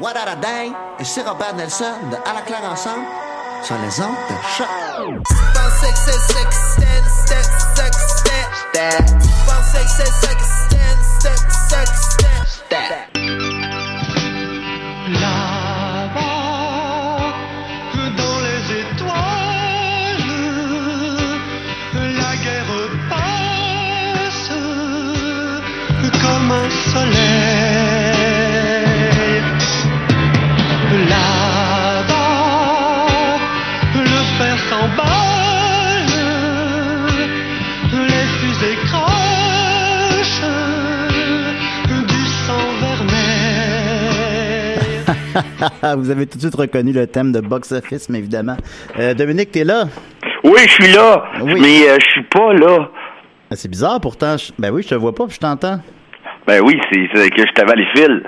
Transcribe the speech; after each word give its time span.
What 0.00 0.16
a 0.16 0.36
dang? 0.36 0.72
Et 1.00 1.04
c'est 1.04 1.22
Robert 1.22 1.54
Nelson 1.54 1.84
de 2.10 2.16
À 2.28 2.34
la 2.34 2.42
claire 2.42 2.64
ensemble 2.70 3.04
sur 3.62 3.74
les 3.78 4.00
ondes 4.00 4.14
de 4.28 4.34
choc. 4.56 4.68
Vous 45.96 46.10
avez 46.10 46.26
tout 46.26 46.36
de 46.38 46.42
suite 46.42 46.54
reconnu 46.54 46.92
le 46.92 47.06
thème 47.06 47.32
de 47.32 47.40
Box 47.40 47.72
Office, 47.72 48.08
mais 48.08 48.18
évidemment. 48.18 48.56
Euh, 48.98 49.14
Dominique, 49.14 49.52
t'es 49.52 49.64
là? 49.64 49.84
Oui, 50.44 50.60
je 50.66 50.72
suis 50.84 50.92
là, 50.92 51.24
Oui. 51.42 51.60
mais 51.60 51.88
euh, 51.88 51.96
je 52.00 52.06
suis 52.10 52.22
pas 52.24 52.52
là. 52.52 52.88
Ah, 53.50 53.56
C'est 53.56 53.68
bizarre 53.70 54.00
pourtant. 54.00 54.36
Je- 54.36 54.52
Ben 54.58 54.70
oui, 54.70 54.82
je 54.82 54.88
te 54.88 54.94
vois 54.94 55.14
pas, 55.14 55.26
puis 55.26 55.34
je 55.36 55.40
t'entends. 55.40 55.80
Ben 56.46 56.60
oui, 56.62 56.78
c'est 56.92 57.08
que 57.30 57.42
je 57.46 57.52
t'avais 57.54 57.76
les 57.76 57.86
fils. 57.94 58.20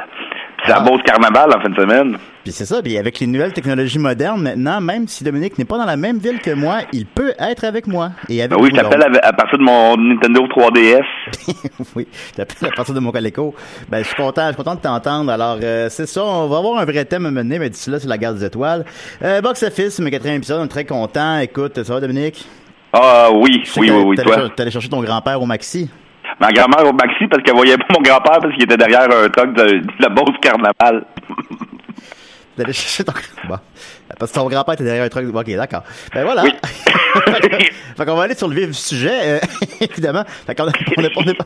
C'est 0.64 0.72
Ah. 0.72 0.78
la 0.78 0.80
Beauce 0.80 1.02
Carnaval 1.04 1.50
en 1.54 1.60
fin 1.60 1.68
de 1.68 1.74
semaine. 1.76 2.16
Puis 2.46 2.52
c'est 2.52 2.64
ça, 2.64 2.80
puis 2.80 2.96
avec 2.96 3.18
les 3.18 3.26
nouvelles 3.26 3.52
technologies 3.52 3.98
modernes, 3.98 4.40
maintenant, 4.40 4.80
même 4.80 5.08
si 5.08 5.24
Dominique 5.24 5.58
n'est 5.58 5.64
pas 5.64 5.78
dans 5.78 5.84
la 5.84 5.96
même 5.96 6.18
ville 6.18 6.38
que 6.38 6.52
moi, 6.52 6.82
il 6.92 7.04
peut 7.04 7.32
être 7.40 7.64
avec 7.64 7.88
moi. 7.88 8.10
Et 8.28 8.40
avec 8.40 8.56
Ben 8.56 8.62
oui, 8.62 8.70
je 8.72 8.80
t'appelle 8.80 9.02
à, 9.02 9.26
à 9.26 9.32
partir 9.32 9.58
de 9.58 9.64
mon 9.64 9.96
Nintendo 9.96 10.42
3DS. 10.46 11.02
oui, 11.96 12.06
je 12.28 12.34
t'appelle 12.36 12.68
à 12.68 12.70
partir 12.70 12.94
de 12.94 13.00
mon 13.00 13.10
Coleco. 13.10 13.52
Ben, 13.88 13.98
je 13.98 14.04
suis 14.04 14.14
content, 14.14 14.42
je 14.42 14.52
suis 14.52 14.56
content 14.58 14.76
de 14.76 14.80
t'entendre. 14.80 15.32
Alors, 15.32 15.58
euh, 15.60 15.88
c'est 15.90 16.06
ça, 16.06 16.24
on 16.24 16.46
va 16.46 16.58
avoir 16.58 16.78
un 16.78 16.84
vrai 16.84 17.04
thème 17.04 17.26
à 17.26 17.32
mener, 17.32 17.58
mais 17.58 17.68
d'ici 17.68 17.90
là, 17.90 17.98
c'est 17.98 18.06
la 18.06 18.16
garde 18.16 18.38
des 18.38 18.44
étoiles. 18.44 18.84
Euh, 19.24 19.40
Box 19.40 19.64
Office, 19.64 19.98
mes 19.98 20.12
quatrième 20.12 20.36
épisode, 20.36 20.60
on 20.60 20.66
est 20.66 20.68
très 20.68 20.84
content. 20.84 21.40
Écoute, 21.40 21.82
ça 21.82 21.94
va, 21.94 22.00
Dominique? 22.00 22.46
Ah 22.92 23.26
oui, 23.34 23.64
oui, 23.76 23.90
oui, 23.90 24.02
oui, 24.06 24.16
toi. 24.18 24.50
T'allais 24.54 24.70
chercher 24.70 24.88
ton 24.88 25.02
grand-père 25.02 25.42
au 25.42 25.46
Maxi. 25.46 25.90
Ma 26.40 26.52
grand-mère 26.52 26.86
au 26.88 26.92
maxi 26.92 27.26
parce 27.28 27.42
qu'elle 27.42 27.54
voyait 27.54 27.78
pas 27.78 27.86
mon 27.94 28.02
grand-père 28.02 28.40
parce 28.40 28.52
qu'il 28.54 28.64
était 28.64 28.76
derrière 28.76 29.04
un 29.04 29.28
truck 29.30 29.54
de, 29.54 29.78
de 29.78 29.86
la 30.00 30.08
Beauce 30.10 30.36
Carnaval. 30.42 31.04
T'allais 32.56 32.72
chercher 32.72 33.04
ton... 33.04 33.12
Bon. 33.48 33.56
Parce 34.18 34.32
que 34.32 34.36
ton 34.36 34.48
grand-père 34.48 34.74
était 34.74 34.84
derrière 34.84 35.04
un 35.04 35.08
truc. 35.08 35.34
Ok, 35.34 35.50
d'accord. 35.54 35.82
Ben 36.14 36.24
voilà. 36.24 36.44
Oui. 36.44 36.52
fait 37.96 38.04
qu'on 38.04 38.14
va 38.14 38.22
aller 38.22 38.34
sur 38.34 38.48
le 38.48 38.54
vif 38.54 38.68
du 38.68 38.74
sujet, 38.74 39.20
euh, 39.24 39.38
évidemment. 39.80 40.24
Fait 40.46 40.54
qu'on 40.54 40.68
a, 40.68 40.72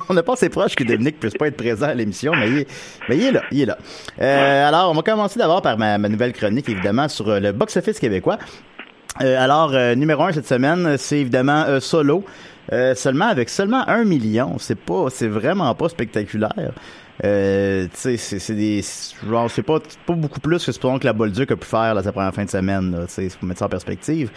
on 0.08 0.16
a 0.16 0.22
pas 0.22 0.32
assez 0.34 0.48
proche 0.48 0.74
que 0.74 0.84
Dominique 0.84 1.18
puisse 1.18 1.34
pas 1.34 1.48
être 1.48 1.56
présent 1.56 1.88
à 1.88 1.94
l'émission, 1.94 2.32
mais 2.34 2.48
il, 2.48 2.58
est, 2.58 2.68
mais 3.08 3.16
il 3.16 3.24
est 3.24 3.32
là, 3.32 3.42
il 3.50 3.60
est 3.62 3.66
là. 3.66 3.78
Euh, 4.20 4.68
alors, 4.68 4.90
on 4.90 4.94
va 4.94 5.02
commencer 5.02 5.38
d'abord 5.38 5.62
par 5.62 5.76
ma, 5.78 5.98
ma 5.98 6.08
nouvelle 6.08 6.32
chronique, 6.32 6.68
évidemment, 6.68 7.08
sur 7.08 7.28
euh, 7.28 7.40
le 7.40 7.52
box-office 7.52 7.98
québécois. 7.98 8.38
Euh, 9.20 9.36
alors, 9.38 9.72
euh, 9.74 9.94
numéro 9.94 10.22
un 10.22 10.32
cette 10.32 10.46
semaine, 10.46 10.96
c'est 10.96 11.18
évidemment 11.18 11.64
euh, 11.66 11.80
Solo. 11.80 12.24
Seulement 12.94 13.26
avec 13.26 13.48
seulement 13.48 13.82
un 13.88 14.04
million, 14.04 14.56
c'est 14.60 14.78
pas, 14.78 15.06
c'est 15.10 15.26
vraiment 15.26 15.74
pas 15.74 15.88
spectaculaire. 15.88 16.70
Euh, 17.24 17.86
tu 17.92 18.16
sais, 18.16 18.38
c'est 18.38 18.54
des, 18.54 18.82
genre, 19.28 19.50
c'est 19.50 19.62
pas, 19.62 19.78
pas 20.06 20.14
beaucoup 20.14 20.40
plus 20.40 20.64
que 20.64 20.72
ce 20.72 20.78
que 20.78 21.04
la 21.04 21.12
Bolduc 21.12 21.50
a 21.50 21.56
pu 21.56 21.66
faire 21.66 21.94
là, 21.94 22.02
sa 22.02 22.12
première 22.12 22.34
fin 22.34 22.44
de 22.44 22.50
semaine. 22.50 22.92
Là, 22.92 23.06
tu 23.06 23.12
sais, 23.12 23.28
faut 23.28 23.46
mettre 23.46 23.58
ça 23.58 23.66
en 23.66 23.68
perspective. 23.68 24.30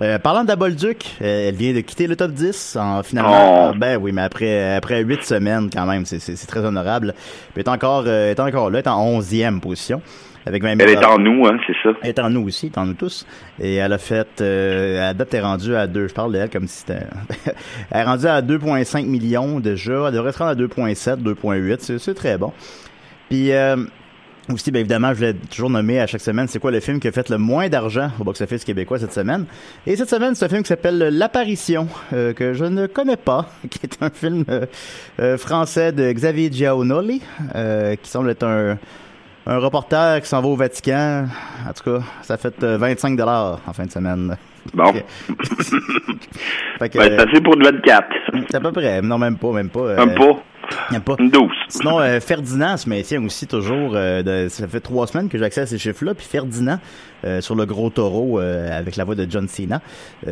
Euh, 0.00 0.18
parlant 0.18 0.42
de 0.42 0.48
la 0.48 0.56
Bolduc, 0.56 1.16
euh, 1.20 1.48
elle 1.48 1.54
vient 1.54 1.74
de 1.74 1.80
quitter 1.80 2.06
le 2.06 2.16
top 2.16 2.32
10 2.32 2.76
en 2.76 3.02
finalement. 3.02 3.70
Oh. 3.70 3.74
Ben 3.76 3.98
oui, 3.98 4.12
mais 4.12 4.22
après 4.22 4.74
après 4.74 5.02
huit 5.02 5.22
semaines 5.22 5.68
quand 5.70 5.84
même, 5.84 6.06
c'est 6.06 6.18
c'est 6.18 6.34
c'est 6.36 6.46
très 6.46 6.64
honorable. 6.64 7.14
Puis 7.52 7.56
elle 7.56 7.62
est 7.62 7.68
encore, 7.68 8.04
euh, 8.06 8.30
elle 8.30 8.30
est 8.30 8.40
encore 8.40 8.70
là, 8.70 8.78
elle 8.78 8.84
est 8.84 8.88
en 8.88 9.20
11e 9.20 9.60
position 9.60 10.00
avec 10.46 10.62
20 10.62 10.76
000 10.76 10.90
Elle 10.90 10.98
est 10.98 11.04
en 11.04 11.18
nous, 11.18 11.46
hein, 11.46 11.58
c'est 11.66 11.76
ça. 11.82 11.94
elle 12.02 12.08
est 12.08 12.18
en 12.18 12.30
nous 12.30 12.46
aussi, 12.46 12.66
elle 12.66 12.72
est 12.72 12.78
en 12.78 12.86
nous 12.86 12.94
tous. 12.94 13.26
Et 13.60 13.76
elle 13.76 13.92
a 13.92 13.98
fait, 13.98 14.40
euh, 14.40 15.10
à 15.10 15.14
date, 15.14 15.34
elle 15.34 15.40
est 15.40 15.42
rendue 15.42 15.74
à 15.74 15.86
2, 15.86 16.08
je 16.08 16.14
parle 16.14 16.32
d'elle 16.32 16.50
comme 16.50 16.66
si 16.66 16.78
c'était... 16.78 17.06
elle 17.90 18.00
est 18.00 18.04
rendue 18.04 18.26
à 18.26 18.42
2,5 18.42 19.06
millions 19.06 19.60
déjà. 19.60 20.08
Elle 20.08 20.14
devrait 20.14 20.32
se 20.32 20.38
rendre 20.38 20.50
à 20.50 20.54
2,7, 20.54 21.22
2,8. 21.22 21.98
C'est, 21.98 22.14
très 22.14 22.38
bon. 22.38 22.52
Puis, 23.28 23.52
euh, 23.52 23.76
aussi, 24.50 24.72
bien 24.72 24.80
évidemment, 24.80 25.10
je 25.10 25.14
voulais 25.14 25.34
toujours 25.34 25.70
nommer 25.70 26.00
à 26.00 26.06
chaque 26.08 26.20
semaine 26.20 26.48
c'est 26.48 26.58
quoi 26.58 26.72
le 26.72 26.80
film 26.80 26.98
qui 26.98 27.06
a 27.06 27.12
fait 27.12 27.28
le 27.28 27.38
moins 27.38 27.68
d'argent 27.68 28.10
au 28.18 28.24
box-office 28.24 28.64
québécois 28.64 28.98
cette 28.98 29.12
semaine? 29.12 29.46
Et 29.86 29.94
cette 29.94 30.10
semaine, 30.10 30.34
c'est 30.34 30.44
un 30.44 30.48
film 30.48 30.62
qui 30.62 30.68
s'appelle 30.68 30.98
L'Apparition, 30.98 31.86
euh, 32.12 32.32
que 32.32 32.52
je 32.52 32.64
ne 32.64 32.86
connais 32.86 33.16
pas, 33.16 33.48
qui 33.70 33.78
est 33.84 34.02
un 34.02 34.10
film 34.10 34.44
euh, 34.48 34.66
euh, 35.20 35.38
français 35.38 35.92
de 35.92 36.10
Xavier 36.10 36.50
Giaonoli, 36.50 37.22
euh, 37.54 37.94
qui 37.94 38.10
semble 38.10 38.30
être 38.30 38.42
un, 38.42 38.78
un 39.46 39.58
reporter 39.58 40.20
qui 40.20 40.28
s'en 40.28 40.40
va 40.40 40.48
au 40.48 40.56
Vatican. 40.56 41.26
En 41.68 41.72
tout 41.72 41.90
cas, 41.98 42.04
ça 42.22 42.36
fait 42.36 42.54
euh, 42.62 42.76
25 42.78 43.16
dollars 43.16 43.60
en 43.66 43.72
fin 43.72 43.84
de 43.84 43.90
semaine. 43.90 44.36
Bon. 44.74 44.92
Fait 46.78 46.88
que, 46.88 46.98
Ben, 46.98 47.16
c'est 47.18 47.28
assez 47.28 47.40
pour 47.40 47.56
le 47.56 47.64
24. 47.64 48.06
c'est 48.48 48.54
à 48.56 48.60
peu 48.60 48.72
près. 48.72 49.02
Non, 49.02 49.18
même 49.18 49.36
pas, 49.36 49.50
même 49.52 49.68
pas. 49.68 49.80
euh, 49.80 49.96
Même 50.06 50.14
pas? 50.14 50.36
Il 50.90 51.00
pas. 51.00 51.14
Une 51.18 51.30
douce. 51.30 51.52
Sinon, 51.68 52.00
euh, 52.00 52.20
Ferdinand 52.20 52.76
se 52.76 52.88
maintient 52.88 53.22
aussi 53.24 53.46
toujours. 53.46 53.92
euh, 53.94 54.22
de- 54.22 54.48
ça 54.48 54.66
fait 54.68 54.80
trois 54.80 55.06
semaines 55.06 55.28
que 55.28 55.38
j'ai 55.38 55.44
accès 55.44 55.62
à 55.62 55.66
ces 55.66 55.78
chiffres-là. 55.78 56.14
Puis 56.14 56.26
Ferdinand, 56.26 56.78
euh, 57.24 57.40
sur 57.40 57.54
le 57.54 57.64
gros 57.66 57.90
taureau 57.90 58.38
avec 58.38 58.96
la 58.96 59.04
voix 59.04 59.14
de 59.14 59.26
John 59.28 59.48
Cena, 59.48 59.80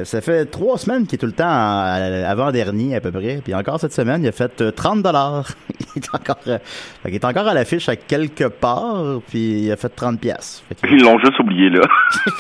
ça 0.05 0.21
fait 0.21 0.47
trois 0.47 0.79
semaines 0.79 1.07
qu'il 1.07 1.15
est 1.15 1.19
tout 1.19 1.27
le 1.27 1.33
temps 1.33 1.47
avant-dernier 1.49 2.97
à 2.97 3.01
peu 3.01 3.11
près. 3.11 3.41
Puis 3.43 3.55
encore 3.55 3.81
cette 3.81 3.93
semaine, 3.93 4.23
il 4.23 4.29
a 4.29 4.33
fait 4.33 4.61
euh, 4.61 4.71
30 4.71 5.03
dollars. 5.03 5.49
il 5.97 6.03
est 6.03 6.15
encore, 6.15 6.39
qu'il 7.05 7.15
est 7.15 7.25
encore 7.25 7.47
à 7.49 7.55
l'affiche 7.55 7.89
à 7.89 7.97
quelque 7.97 8.45
part. 8.45 9.21
Puis 9.29 9.63
il 9.65 9.73
a 9.73 9.77
fait 9.77 9.89
30 9.89 10.21
pièces. 10.21 10.63
Ils 10.91 11.03
l'ont 11.03 11.19
juste 11.19 11.39
oublié, 11.41 11.71
là. 11.71 11.83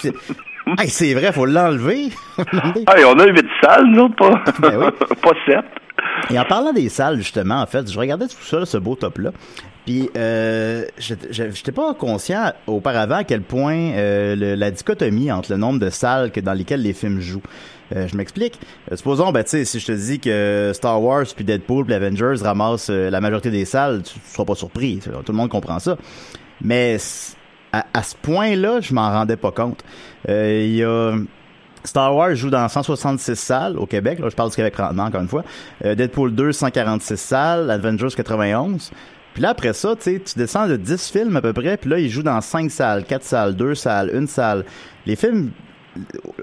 hey, 0.79 0.89
c'est 0.89 1.15
vrai, 1.15 1.33
faut 1.33 1.47
l'enlever. 1.47 2.09
Hey, 2.75 3.05
on 3.05 3.19
a 3.19 3.27
8 3.27 3.47
salles, 3.63 3.99
autres, 4.01 4.17
pas, 4.17 4.43
Ben 4.61 4.79
oui. 4.79 5.17
pas 5.23 5.31
7. 5.47 5.57
Et 6.29 6.39
en 6.39 6.45
parlant 6.45 6.73
des 6.73 6.89
salles, 6.89 7.17
justement, 7.17 7.61
en 7.61 7.67
fait, 7.67 7.91
je 7.91 7.99
regardais 7.99 8.27
tout 8.27 8.43
ça, 8.43 8.65
ce 8.67 8.77
beau 8.77 8.95
top-là. 8.95 9.33
Puis, 9.87 10.11
euh, 10.17 10.85
j'étais 10.99 11.73
pas 11.73 11.95
conscient 11.95 12.53
auparavant 12.67 13.17
à 13.17 13.25
quel 13.25 13.43
point 13.43 13.93
euh, 13.93 14.57
la 14.57 14.71
dichotomie 14.71 15.33
entre 15.33 15.53
le 15.53 15.59
nombre 15.59 15.79
de 15.81 15.91
salles 15.91 16.31
que 16.31 16.41
dans 16.41 16.53
lesquelles 16.53 16.83
les 16.83 16.93
films 16.93 17.21
jouent. 17.21 17.43
Euh, 17.97 18.07
je 18.07 18.17
m'explique. 18.17 18.61
Euh, 18.93 18.97
supposons, 18.97 19.33
ben, 19.33 19.43
tu 19.43 19.51
sais, 19.51 19.65
si 19.65 19.81
je 19.81 19.87
te 19.87 19.93
dis 19.93 20.21
que 20.21 20.71
Star 20.75 21.03
Wars, 21.03 21.25
puis 21.35 21.45
Deadpool, 21.45 21.87
puis 21.87 21.95
Avengers 21.95 22.37
ramassent 22.43 22.91
la 22.91 23.21
majorité 23.21 23.51
des 23.51 23.65
salles, 23.65 24.03
tu, 24.03 24.15
tu 24.15 24.21
seras 24.31 24.45
pas 24.45 24.55
surpris. 24.55 25.01
Tout 25.03 25.33
le 25.33 25.37
monde 25.37 25.49
comprend 25.49 25.79
ça. 25.79 25.97
Mais 26.63 26.99
à, 27.73 27.87
à 27.93 28.03
ce 28.03 28.15
point-là, 28.17 28.81
je 28.81 28.95
m'en 28.95 29.11
rendais 29.11 29.37
pas 29.37 29.51
compte. 29.51 29.83
Il 30.29 30.77
y 30.77 30.85
a 30.85 31.15
Star 31.85 32.15
Wars 32.15 32.35
joue 32.35 32.51
dans 32.51 32.69
166 32.69 33.37
salles 33.37 33.79
au 33.79 33.87
Québec. 33.87 34.19
Là, 34.19 34.29
je 34.29 34.35
parle 34.37 34.51
du 34.51 34.57
Québec 34.57 34.75
présentement, 34.75 35.05
encore 35.05 35.21
une 35.23 35.29
fois. 35.29 35.45
Euh, 35.85 35.95
Deadpool 35.95 36.35
2, 36.35 36.53
146 36.53 37.17
salles. 37.17 37.71
Avengers 37.71 38.09
91. 38.15 38.91
Puis 39.33 39.43
là, 39.43 39.51
après 39.51 39.73
ça, 39.73 39.95
tu 39.97 40.21
descends 40.37 40.67
de 40.67 40.77
10 40.77 41.09
films 41.11 41.37
à 41.37 41.41
peu 41.41 41.53
près. 41.53 41.77
Puis 41.77 41.89
là, 41.89 41.99
ils 41.99 42.11
jouent 42.11 42.23
dans 42.23 42.41
5 42.41 42.71
salles, 42.71 43.05
4 43.05 43.23
salles, 43.23 43.57
2 43.57 43.75
salles, 43.75 44.11
1 44.15 44.27
salle. 44.27 44.65
Les 45.07 45.17
films, 45.17 45.51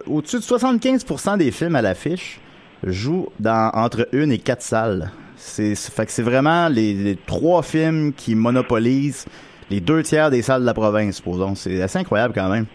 au-dessus 0.08 0.38
de 0.38 0.42
75% 0.44 1.38
des 1.38 1.52
films 1.52 1.76
à 1.76 1.82
l'affiche 1.82 2.40
jouent 2.84 3.30
dans 3.40 3.70
entre 3.74 4.08
1 4.14 4.30
et 4.30 4.38
4 4.38 4.62
salles. 4.62 5.12
C'est, 5.36 5.76
c'est- 5.76 5.92
fait 5.94 6.06
que 6.06 6.12
c'est 6.12 6.24
vraiment 6.24 6.68
les, 6.68 6.94
les 6.94 7.16
trois 7.16 7.62
films 7.62 8.14
qui 8.14 8.36
monopolisent 8.36 9.26
les 9.70 9.82
deux 9.82 10.02
tiers 10.02 10.30
des 10.32 10.42
salles 10.42 10.62
de 10.62 10.66
la 10.66 10.74
province, 10.74 11.18
supposons. 11.18 11.54
C'est 11.56 11.82
assez 11.82 12.00
incroyable 12.00 12.34
quand 12.34 12.50
même. 12.50 12.66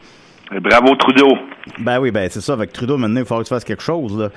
Bravo, 0.60 0.94
Trudeau. 0.96 1.38
Ben 1.78 1.98
oui, 1.98 2.10
ben 2.10 2.28
c'est 2.30 2.40
ça. 2.40 2.52
Avec 2.52 2.72
Trudeau, 2.72 2.98
maintenant, 2.98 3.20
il 3.20 3.26
faut 3.26 3.38
que 3.38 3.44
tu 3.44 3.48
fasses 3.48 3.64
quelque 3.64 3.82
chose. 3.82 4.30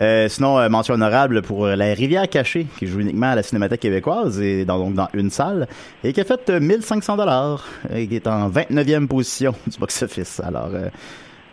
Euh, 0.00 0.28
sinon, 0.28 0.58
euh, 0.58 0.68
mention 0.68 0.94
honorable 0.94 1.42
pour 1.42 1.66
euh, 1.66 1.76
La 1.76 1.92
Rivière 1.92 2.28
Cachée, 2.28 2.66
qui 2.78 2.86
joue 2.86 3.00
uniquement 3.00 3.30
à 3.30 3.34
la 3.34 3.42
Cinémathèque 3.42 3.80
québécoise, 3.80 4.40
et 4.40 4.64
dans, 4.64 4.78
donc 4.78 4.94
dans 4.94 5.08
une 5.12 5.30
salle, 5.30 5.66
et 6.04 6.12
qui 6.12 6.20
a 6.20 6.24
fait 6.24 6.48
euh, 6.50 6.60
1500 6.60 7.16
dollars, 7.16 7.64
et 7.92 8.06
qui 8.06 8.16
est 8.16 8.26
en 8.26 8.48
29e 8.48 9.08
position 9.08 9.54
du 9.66 9.78
box-office. 9.78 10.40
Alors, 10.40 10.70
euh, 10.72 10.88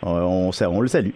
on, 0.02 0.80
le 0.80 0.88
salue. 0.88 1.10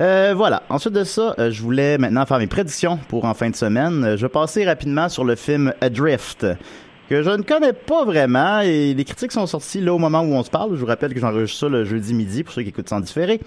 Euh, 0.00 0.34
voilà. 0.36 0.62
Ensuite 0.68 0.94
de 0.94 1.04
ça, 1.04 1.34
euh, 1.38 1.50
je 1.50 1.62
voulais 1.62 1.98
maintenant 1.98 2.26
faire 2.26 2.38
mes 2.38 2.46
prédictions 2.46 2.98
pour 3.08 3.24
en 3.24 3.34
fin 3.34 3.50
de 3.50 3.56
semaine. 3.56 4.04
Euh, 4.04 4.16
Je 4.16 4.22
vais 4.22 4.30
passer 4.30 4.64
rapidement 4.64 5.08
sur 5.08 5.24
le 5.24 5.36
film 5.36 5.72
Adrift 5.80 6.46
que 7.08 7.22
je 7.22 7.30
ne 7.30 7.42
connais 7.42 7.72
pas 7.72 8.04
vraiment 8.04 8.60
et 8.60 8.94
les 8.94 9.04
critiques 9.04 9.32
sont 9.32 9.46
sorties 9.46 9.80
là 9.80 9.92
au 9.92 9.98
moment 9.98 10.20
où 10.20 10.32
on 10.32 10.42
se 10.42 10.50
parle. 10.50 10.70
Je 10.74 10.80
vous 10.80 10.86
rappelle 10.86 11.12
que 11.14 11.20
j'enregistre 11.20 11.60
ça 11.60 11.68
le 11.68 11.84
jeudi 11.84 12.14
midi 12.14 12.42
pour 12.42 12.54
ceux 12.54 12.62
qui 12.62 12.70
écoutent 12.70 12.88
sans 12.88 13.00
différé. 13.00 13.40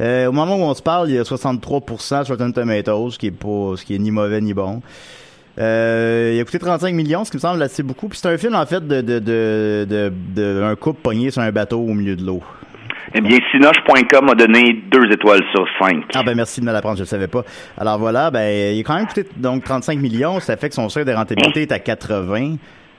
Euh, 0.00 0.28
au 0.28 0.32
moment 0.32 0.56
où 0.56 0.62
on 0.62 0.74
se 0.74 0.82
parle, 0.82 1.10
il 1.10 1.16
y 1.16 1.18
a 1.18 1.22
63% 1.22 2.24
sur 2.24 2.34
Rotten 2.34 2.52
Tomatoes, 2.52 3.10
ce 3.10 3.18
qui 3.18 3.26
est 3.26 3.30
pas, 3.30 3.76
ce 3.76 3.84
qui 3.84 3.94
est 3.94 3.98
ni 3.98 4.10
mauvais 4.10 4.40
ni 4.40 4.54
bon. 4.54 4.80
Euh, 5.58 6.32
il 6.34 6.40
a 6.40 6.44
coûté 6.44 6.58
35 6.58 6.94
millions, 6.94 7.24
ce 7.24 7.30
qui 7.30 7.36
me 7.36 7.40
semble 7.40 7.62
assez 7.62 7.82
beaucoup. 7.82 8.08
Puis 8.08 8.18
c'est 8.18 8.28
un 8.28 8.38
film 8.38 8.54
en 8.54 8.64
fait 8.64 8.86
de 8.86 9.00
de 9.02 9.18
de 9.18 9.86
de, 9.88 10.12
de 10.34 10.62
un 10.62 10.74
couple 10.76 11.00
pogné 11.02 11.30
sur 11.30 11.42
un 11.42 11.52
bateau 11.52 11.80
au 11.80 11.92
milieu 11.92 12.16
de 12.16 12.24
l'eau. 12.24 12.42
Eh 13.12 13.20
bien, 13.20 13.38
Sinoche.com 13.50 14.28
a 14.28 14.34
donné 14.36 14.84
2 14.92 15.12
étoiles 15.12 15.42
sur 15.52 15.66
5. 15.80 16.04
Ah 16.14 16.22
ben 16.22 16.36
merci 16.36 16.60
de 16.60 16.66
me 16.66 16.72
l'apprendre, 16.72 16.96
je 16.96 17.02
le 17.02 17.08
savais 17.08 17.26
pas. 17.26 17.42
Alors 17.76 17.98
voilà, 17.98 18.30
ben 18.30 18.74
il 18.74 18.80
a 18.80 18.82
quand 18.84 18.94
même 18.94 19.06
coûté 19.06 19.26
donc 19.36 19.64
35 19.64 19.98
millions, 19.98 20.38
ça 20.38 20.56
fait 20.56 20.68
que 20.68 20.76
son 20.76 20.88
seuil 20.88 21.04
de 21.04 21.12
rentabilité 21.12 21.62
est 21.62 21.72
à 21.72 21.80
80. 21.80 22.56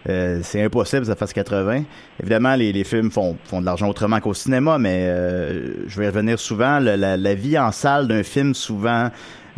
Euh, 0.09 0.39
c'est 0.43 0.63
impossible 0.63 1.01
que 1.01 1.07
ça 1.07 1.15
fasse 1.15 1.33
80. 1.33 1.83
Évidemment, 2.19 2.55
les, 2.55 2.73
les 2.73 2.83
films 2.83 3.11
font, 3.11 3.37
font 3.45 3.61
de 3.61 3.65
l'argent 3.65 3.87
autrement 3.87 4.19
qu'au 4.19 4.33
cinéma, 4.33 4.77
mais 4.77 5.05
euh, 5.07 5.87
je 5.87 5.99
vais 5.99 6.07
revenir 6.07 6.39
souvent. 6.39 6.79
la 6.79 7.33
vie 7.35 7.57
en 7.57 7.71
salle 7.71 8.07
d'un 8.07 8.23
film, 8.23 8.53
souvent, 8.53 9.09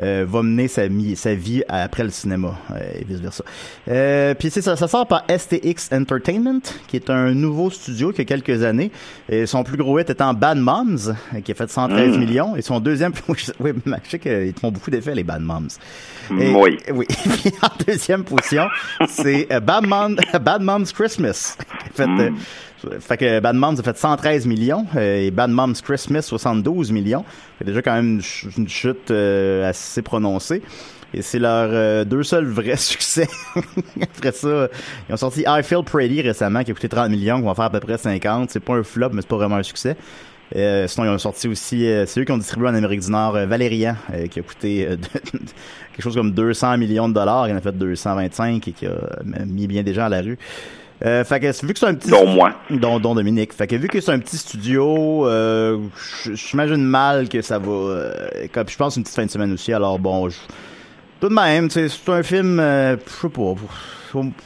euh, 0.02 0.26
va 0.28 0.42
mener 0.42 0.68
sa, 0.68 0.84
sa 1.16 1.36
vie 1.36 1.64
après 1.68 2.04
le 2.04 2.10
cinéma 2.10 2.56
euh, 2.72 2.80
et 3.00 3.04
vice-versa. 3.04 3.44
Euh, 3.90 4.34
Puis 4.34 4.50
c'est 4.50 4.62
ça, 4.62 4.76
ça 4.76 4.88
sort 4.88 5.08
par 5.08 5.24
STX 5.30 5.90
Entertainment, 5.94 6.62
qui 6.88 6.96
est 6.96 7.10
un 7.10 7.34
nouveau 7.34 7.70
studio 7.70 8.12
qui 8.12 8.22
a 8.22 8.26
quelques 8.26 8.64
années. 8.64 8.92
Et 9.30 9.46
son 9.46 9.64
plus 9.64 9.78
gros 9.78 10.00
hit 10.00 10.10
étant 10.10 10.34
Bad 10.34 10.58
Moms, 10.58 11.14
qui 11.44 11.52
a 11.52 11.56
fait 11.56 11.70
113 11.70 12.18
Mm. 12.18 12.20
millions. 12.20 12.56
Et 12.56 12.62
son 12.62 12.80
deuxième... 12.80 13.12
oui, 13.28 13.38
je 13.38 14.10
sais 14.10 14.20
qu'ils 14.20 14.54
font 14.60 14.72
beaucoup 14.72 14.90
d'effets, 14.92 15.16
les 15.16 15.24
Bad 15.24 15.42
Moms. 15.42 15.68
Et- 16.40 16.50
Oui. 16.54 16.78
Oui. 16.94 17.06
Puis 17.42 17.52
en 17.62 17.84
deuxième 17.86 18.24
position, 18.24 18.68
c'est 19.08 19.48
euh, 19.52 19.60
Bad, 19.60 19.86
Mom, 19.86 20.16
Bad 20.42 20.62
Moms 20.62 20.86
Christmas. 20.94 21.56
qui 21.96 22.02
a 22.02 22.06
fait, 22.06 22.10
euh, 22.22 22.30
fait 23.00 23.18
que 23.18 23.40
Bad 23.40 23.56
Moms 23.56 23.76
a 23.80 23.84
fait 23.84 23.98
113 23.98 24.46
millions 24.46 24.86
euh, 24.96 25.22
et 25.26 25.32
Bad 25.32 25.50
Moms 25.50 25.74
Christmas 25.84 26.22
72 26.24 26.92
millions. 26.92 27.26
C'est 27.58 27.66
déjà 27.66 27.82
quand 27.82 27.94
même 27.96 28.16
une, 28.16 28.22
ch- 28.22 28.48
une 28.58 28.68
chute 28.68 29.12
euh, 29.12 29.70
assez 29.70 30.02
prononcée. 30.02 30.62
Et 31.16 31.22
c'est 31.22 31.38
leurs 31.40 31.70
euh, 31.72 32.04
deux 32.06 32.24
seuls 32.24 32.46
vrais 32.46 32.76
succès. 32.78 33.28
Après 34.02 34.32
ça, 34.32 34.68
ils 35.10 35.14
ont 35.14 35.18
sorti 35.18 35.44
I 35.48 35.62
Feel 35.64 35.84
Pretty 35.84 36.22
récemment 36.22 36.64
qui 36.64 36.72
a 36.72 36.74
coûté 36.74 36.90
30 36.90 37.10
millions, 37.10 37.40
qui 37.40 37.46
va 37.46 37.54
faire 37.54 37.66
à 37.66 37.70
peu 37.70 37.80
près 37.80 37.98
50. 37.98 38.50
C'est 38.50 38.60
pas 38.60 38.74
un 38.74 38.84
flop, 38.84 39.10
mais 39.14 39.22
c'est 39.22 39.28
pas 39.28 39.38
vraiment 39.38 39.58
un 39.58 39.64
succès. 39.64 39.96
Sinon, 40.56 41.06
ils 41.06 41.10
ont 41.10 41.18
sorti 41.18 41.48
aussi, 41.48 41.88
c'est 42.06 42.20
eux 42.20 42.26
qui 42.26 42.32
ont 42.32 42.38
distribué 42.38 42.68
en 42.68 42.76
Amérique 42.76 43.00
du 43.02 43.10
Nord 43.12 43.36
euh, 43.36 43.46
Valérian, 43.48 43.96
qui 44.30 44.40
a 44.40 44.44
coûté 44.44 44.88
quelque 45.22 46.02
chose 46.04 46.16
comme 46.16 46.32
200 46.32 46.78
millions 46.78 47.10
de 47.10 47.14
dollars. 47.14 47.48
Il 47.48 47.54
en 47.54 47.58
a 47.58 47.62
fait 47.62 47.72
225 47.76 48.68
et 48.68 48.72
qui 48.72 48.86
a 48.86 48.92
mis 49.46 49.66
bien 49.68 49.82
des 49.84 49.94
gens 49.96 50.06
à 50.06 50.10
la 50.10 50.22
rue. 50.22 50.38
Euh, 51.06 51.24
fait 51.26 51.40
que 51.40 51.66
vu 51.66 51.74
que 51.74 51.80
c'est 51.80 51.86
un 51.88 51.96
petit 51.96 52.10
Dont 52.10 52.28
moi. 52.28 52.54
dont, 52.70 53.00
dont 53.00 53.14
Dominique. 53.14 53.54
Fait 53.54 53.68
que 53.68 53.76
vu 53.76 53.88
que 53.90 54.00
c'est 54.00 54.12
un 54.12 54.20
petit 54.20 54.38
studio, 54.38 55.28
euh, 55.28 55.78
j'imagine 56.34 56.84
mal 56.84 57.28
que 57.28 57.42
ça 57.42 57.60
va. 57.60 57.72
euh, 57.72 58.14
comme 58.54 58.70
je 58.70 58.78
pense 58.78 58.96
une 58.96 59.04
petite 59.04 59.16
fin 59.16 59.26
de 59.26 59.32
semaine 59.32 59.52
aussi. 59.52 59.74
Alors 59.74 60.00
bon, 60.00 60.30
tout 61.20 61.30
de 61.30 61.34
même, 61.34 61.70
c'est 61.70 61.88
un 62.10 62.24
film, 62.24 62.60
euh, 62.60 62.98
je 62.98 63.12
sais 63.12 63.30
pas. 63.30 63.54
Pour, 63.56 63.58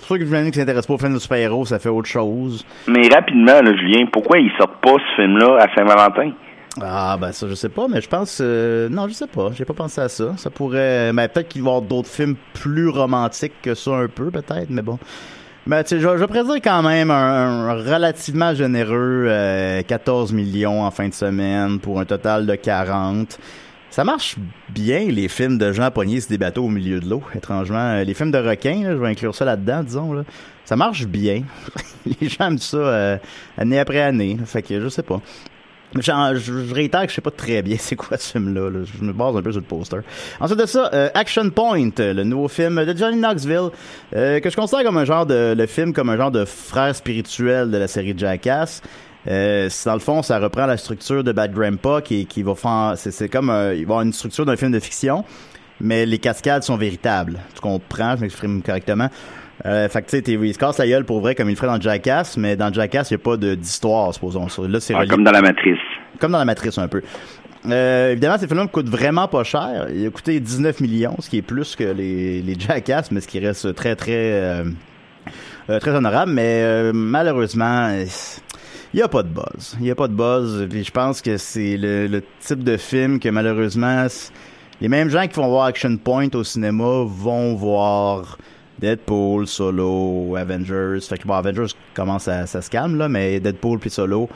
ceux 0.08 0.18
qui 0.18 0.26
qui 0.26 0.60
s'intéressent 0.60 0.88
pas 0.88 0.94
au 0.94 0.98
film 0.98 1.16
de 1.16 1.20
super-héros, 1.20 1.66
ça 1.66 1.80
fait 1.80 1.90
autre 1.90 2.08
chose. 2.08 2.66
Mais 2.88 3.08
rapidement, 3.10 3.62
là, 3.62 3.76
Julien, 3.76 4.06
pourquoi 4.12 4.38
ils 4.40 4.52
sortent 4.58 4.80
pas 4.82 4.94
ce 4.94 5.22
film-là 5.22 5.58
à 5.60 5.76
Saint-Valentin? 5.76 6.32
Ah 6.80 7.18
ben 7.20 7.32
ça 7.32 7.48
je 7.48 7.56
sais 7.56 7.70
pas 7.70 7.88
mais 7.88 8.02
je 8.02 8.08
pense 8.08 8.38
euh, 8.40 8.88
non 8.88 9.08
je 9.08 9.14
sais 9.14 9.26
pas 9.26 9.50
j'ai 9.52 9.66
pas 9.66 9.74
pensé 9.74 10.00
à 10.00 10.10
ça 10.10 10.38
ça 10.38 10.52
pourrait 10.52 11.12
mais 11.12 11.28
peut-être 11.28 11.48
qu'il 11.48 11.64
va 11.64 11.70
y 11.70 11.74
avoir 11.74 11.82
d'autres 11.82 12.08
films 12.08 12.36
plus 12.54 12.88
romantiques 12.88 13.54
que 13.64 13.74
ça 13.74 13.96
un 13.96 14.08
peu 14.08 14.30
peut-être 14.30 14.70
mais 14.70 14.84
bon 14.84 15.00
mais 15.68 15.84
tu 15.84 15.90
sais 15.90 16.00
je, 16.00 16.18
je 16.18 16.26
prédire 16.26 16.56
quand 16.64 16.82
même 16.82 17.12
un, 17.12 17.70
un 17.70 17.74
relativement 17.74 18.56
généreux 18.56 19.26
euh, 19.28 19.82
14 19.84 20.32
millions 20.34 20.84
en 20.84 20.92
fin 20.92 21.10
de 21.10 21.14
semaine 21.14 21.80
pour 21.80 22.00
un 22.00 22.06
total 22.06 22.46
de 22.46 22.56
40 22.56 23.38
ça 23.90 24.04
marche 24.04 24.36
bien 24.70 25.06
les 25.06 25.28
films 25.28 25.58
de 25.58 25.72
gens 25.72 25.92
pognés 25.92 26.22
sur 26.22 26.30
des 26.30 26.38
bateaux 26.38 26.66
au 26.66 26.70
milieu 26.70 27.00
de 27.00 27.10
l'eau 27.10 27.24
étrangement. 27.36 27.96
Euh, 27.96 28.04
les 28.04 28.14
films 28.14 28.32
de 28.32 28.38
requins 28.38 28.84
là, 28.84 28.92
je 28.92 28.98
vais 28.98 29.08
inclure 29.08 29.34
ça 29.34 29.46
là-dedans 29.46 29.84
disons 29.84 30.14
là. 30.14 30.24
Ça 30.66 30.76
marche 30.76 31.06
bien. 31.06 31.44
Les 32.22 32.28
gens 32.28 32.48
aiment 32.48 32.58
ça 32.58 32.78
euh, 32.78 33.18
année 33.58 33.80
après 33.80 34.02
année 34.02 34.38
fait 34.46 34.62
que 34.62 34.82
je 34.82 34.90
sais 34.90 35.02
pas 35.02 35.22
Je, 35.96 36.74
réitère 36.74 37.04
que 37.04 37.10
je 37.10 37.16
sais 37.16 37.22
pas 37.22 37.32
très 37.32 37.62
bien 37.62 37.78
c'est 37.80 37.96
quoi 37.96 38.18
ce 38.18 38.34
film-là. 38.34 38.70
là. 38.70 38.80
Je 38.84 39.04
me 39.04 39.14
base 39.14 39.36
un 39.36 39.42
peu 39.42 39.52
sur 39.52 39.62
le 39.62 39.66
poster. 39.66 40.00
Ensuite 40.40 40.60
de 40.60 40.66
ça, 40.66 40.90
euh, 40.94 41.10
Action 41.14 41.50
Point, 41.50 41.92
le 41.98 42.24
nouveau 42.24 42.48
film 42.48 42.84
de 42.84 42.98
Johnny 42.98 43.18
Knoxville, 43.18 43.70
euh, 44.16 44.40
que 44.40 44.50
je 44.50 44.56
considère 44.56 44.84
comme 44.84 44.98
un 44.98 45.06
genre 45.06 45.26
de 45.26 45.56
le 45.58 45.66
film 45.66 45.94
comme 45.94 46.10
un 46.10 46.18
genre 46.18 46.32
de 46.32 46.46
frère 46.46 46.96
spirituel 46.96 47.72
de 47.72 47.78
la 47.78 47.88
série 47.88 48.14
Jackass. 48.18 48.82
Euh, 49.28 49.70
dans 49.86 49.94
le 49.94 50.00
fond, 50.00 50.22
ça 50.22 50.40
reprend 50.40 50.66
la 50.66 50.78
structure 50.78 51.24
de 51.24 51.32
Bad 51.32 51.54
Grandpa 51.54 52.02
qui, 52.02 52.26
qui 52.26 52.44
va 52.44 52.56
faire. 52.56 52.94
C'est, 52.96 53.30
comme 53.30 53.48
va 53.48 53.70
avoir 53.70 54.02
une 54.02 54.14
structure 54.14 54.46
d'un 54.46 54.56
film 54.56 54.72
de 54.72 54.80
fiction, 54.80 55.24
mais 55.80 56.06
les 56.06 56.18
cascades 56.18 56.64
sont 56.64 56.78
véritables. 56.78 57.40
Tu 57.54 57.62
comprends? 57.62 58.16
Je 58.16 58.22
m'exprime 58.22 58.62
correctement. 58.62 59.10
Euh, 59.68 59.90
fait 59.90 60.02
que 60.02 60.10
tu 60.10 60.18
sais, 60.24 60.32
il 60.34 60.54
se 60.54 60.58
casse 60.60 60.78
la 60.78 60.88
gueule 60.88 61.04
pour 61.04 61.20
vrai 61.20 61.36
comme 61.36 61.48
il 61.50 61.52
le 61.54 61.58
ferait 61.58 61.68
dans 61.68 61.80
Jackass, 61.82 62.38
mais 62.38 62.56
dans 62.56 62.72
Jackass, 62.72 63.12
il 63.12 63.16
n'y 63.16 63.22
a 63.22 63.24
pas 63.24 63.38
d'histoire, 63.38 64.14
supposons. 64.14 64.48
Ça, 64.48 64.62
Là, 64.68 64.80
c'est 64.80 64.94
Ah, 64.96 65.06
comme 65.06 65.24
dans 65.24 65.32
la 65.32 65.42
matrice. 65.42 65.78
comme 66.20 66.32
dans 66.32 66.40
la 66.40 66.46
matrice 66.46 66.78
un 66.78 66.88
peu. 66.88 67.02
Euh, 67.70 68.12
évidemment, 68.12 68.38
ces 68.38 68.48
films 68.48 68.70
coûtent 68.70 68.88
vraiment 68.90 69.28
pas 69.28 69.44
cher. 69.44 69.88
Il 69.94 70.06
a 70.08 70.10
coûté 70.10 70.40
19 70.40 70.80
millions, 70.80 71.16
ce 71.20 71.30
qui 71.30 71.38
est 71.40 71.42
plus 71.42 71.76
que 71.76 71.84
les, 71.84 72.42
les 72.42 72.58
Jackass, 72.58 73.12
mais 73.12 73.20
ce 73.20 73.28
qui 73.28 73.40
reste 73.40 73.76
très, 73.76 73.96
très, 73.98 74.14
euh, 74.32 74.64
euh, 75.70 75.80
très 75.80 75.92
honorable. 75.92 76.32
Mais 76.32 76.94
malheureusement, 76.94 77.90
il 78.94 79.00
y 79.00 79.02
a 79.02 79.10
pas 79.10 79.24
de 79.24 79.28
buzz. 79.30 79.76
Il 79.82 79.86
y 79.88 79.92
a 79.92 79.96
pas 79.96 80.08
de 80.08 80.14
buzz. 80.14 80.66
Puis 80.70 80.86
je 80.86 80.92
pense 80.92 81.22
que 81.22 81.36
c'est 81.36 81.76
le, 81.76 82.08
le 82.08 82.24
type 82.40 82.64
de 82.64 82.78
film 82.78 83.20
que 83.20 83.28
malheureusement, 83.28 84.06
les 84.80 84.88
mêmes 84.88 85.10
gens 85.10 85.28
qui 85.28 85.34
vont 85.36 85.50
voir 85.50 85.66
Action 85.66 85.98
Point 85.98 86.30
au 86.36 86.44
cinéma 86.46 87.04
vont 87.06 87.54
voir 87.56 88.38
Deadpool, 88.80 89.48
Solo, 89.48 90.36
Avengers. 90.36 91.00
Fait 91.08 91.18
que 91.18 91.28
bon, 91.28 91.34
Avengers 91.34 91.74
commence 91.94 92.28
à 92.28 92.46
ça 92.46 92.62
se 92.62 92.70
calme 92.70 92.98
là, 92.98 93.10
mais 93.10 93.40
Deadpool 93.40 93.80
puis 93.80 93.90
Solo, 93.90 94.30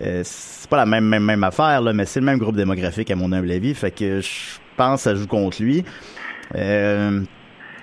euh, 0.00 0.22
c'est 0.24 0.68
pas 0.68 0.76
la 0.76 0.86
même 0.86 1.04
même 1.04 1.24
même 1.24 1.44
affaire 1.44 1.80
là, 1.80 1.92
mais 1.92 2.06
c'est 2.06 2.20
le 2.20 2.26
même 2.26 2.38
groupe 2.38 2.56
démographique 2.56 3.10
à 3.10 3.16
mon 3.16 3.32
humble 3.32 3.50
avis. 3.50 3.74
Fait 3.74 3.90
que 3.90 4.20
je 4.20 4.58
pense 4.76 5.04
que 5.04 5.10
ça 5.10 5.14
joue 5.14 5.26
contre 5.26 5.62
lui. 5.62 5.84
Euh, 6.54 7.20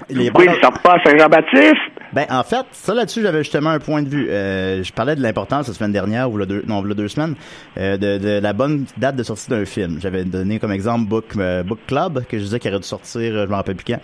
les 0.10 0.32
Pourquoi 0.32 0.54
ils 0.54 0.62
sortent 0.62 0.82
pas 0.82 0.96
à 0.96 1.04
Saint-Jean-Baptiste? 1.04 1.97
Ben, 2.14 2.26
en 2.30 2.44
fait, 2.44 2.66
ça 2.72 2.94
là-dessus, 2.94 3.22
j'avais 3.22 3.40
justement 3.44 3.72
un 3.72 3.80
point 3.80 4.02
de 4.02 4.10
vue. 4.10 4.30
Euh, 4.30 4.84
je 4.84 4.92
parlais 4.94 5.16
de 5.16 5.22
l'importance 5.22 5.68
la 5.68 5.74
semaine 5.74 5.92
dernière, 5.92 6.32
ou 6.32 6.38
la 6.38 6.46
deux, 6.46 6.64
non, 6.68 6.84
la 6.84 6.94
deux 6.94 7.08
semaines, 7.08 7.36
euh, 7.78 7.98
de, 7.98 8.18
de 8.18 8.40
la 8.40 8.54
bonne 8.54 8.86
date 8.98 9.16
de 9.16 9.24
sortie 9.24 9.50
d'un 9.50 9.66
film. 9.66 10.00
J'avais 10.00 10.24
donné 10.24 10.60
comme 10.60 10.72
exemple 10.72 11.08
Book, 11.08 11.26
euh, 11.38 11.64
Book 11.64 11.80
Club, 11.88 12.24
que 12.28 12.38
je 12.38 12.44
disais 12.44 12.60
qu'il 12.60 12.72
aurait 12.72 12.80
dû 12.80 12.88
sortir, 12.88 13.36
euh, 13.36 13.46
je 13.46 13.50
me 13.50 13.56
rappelle 13.56 13.76
plus 13.76 13.94
quand. 13.94 14.00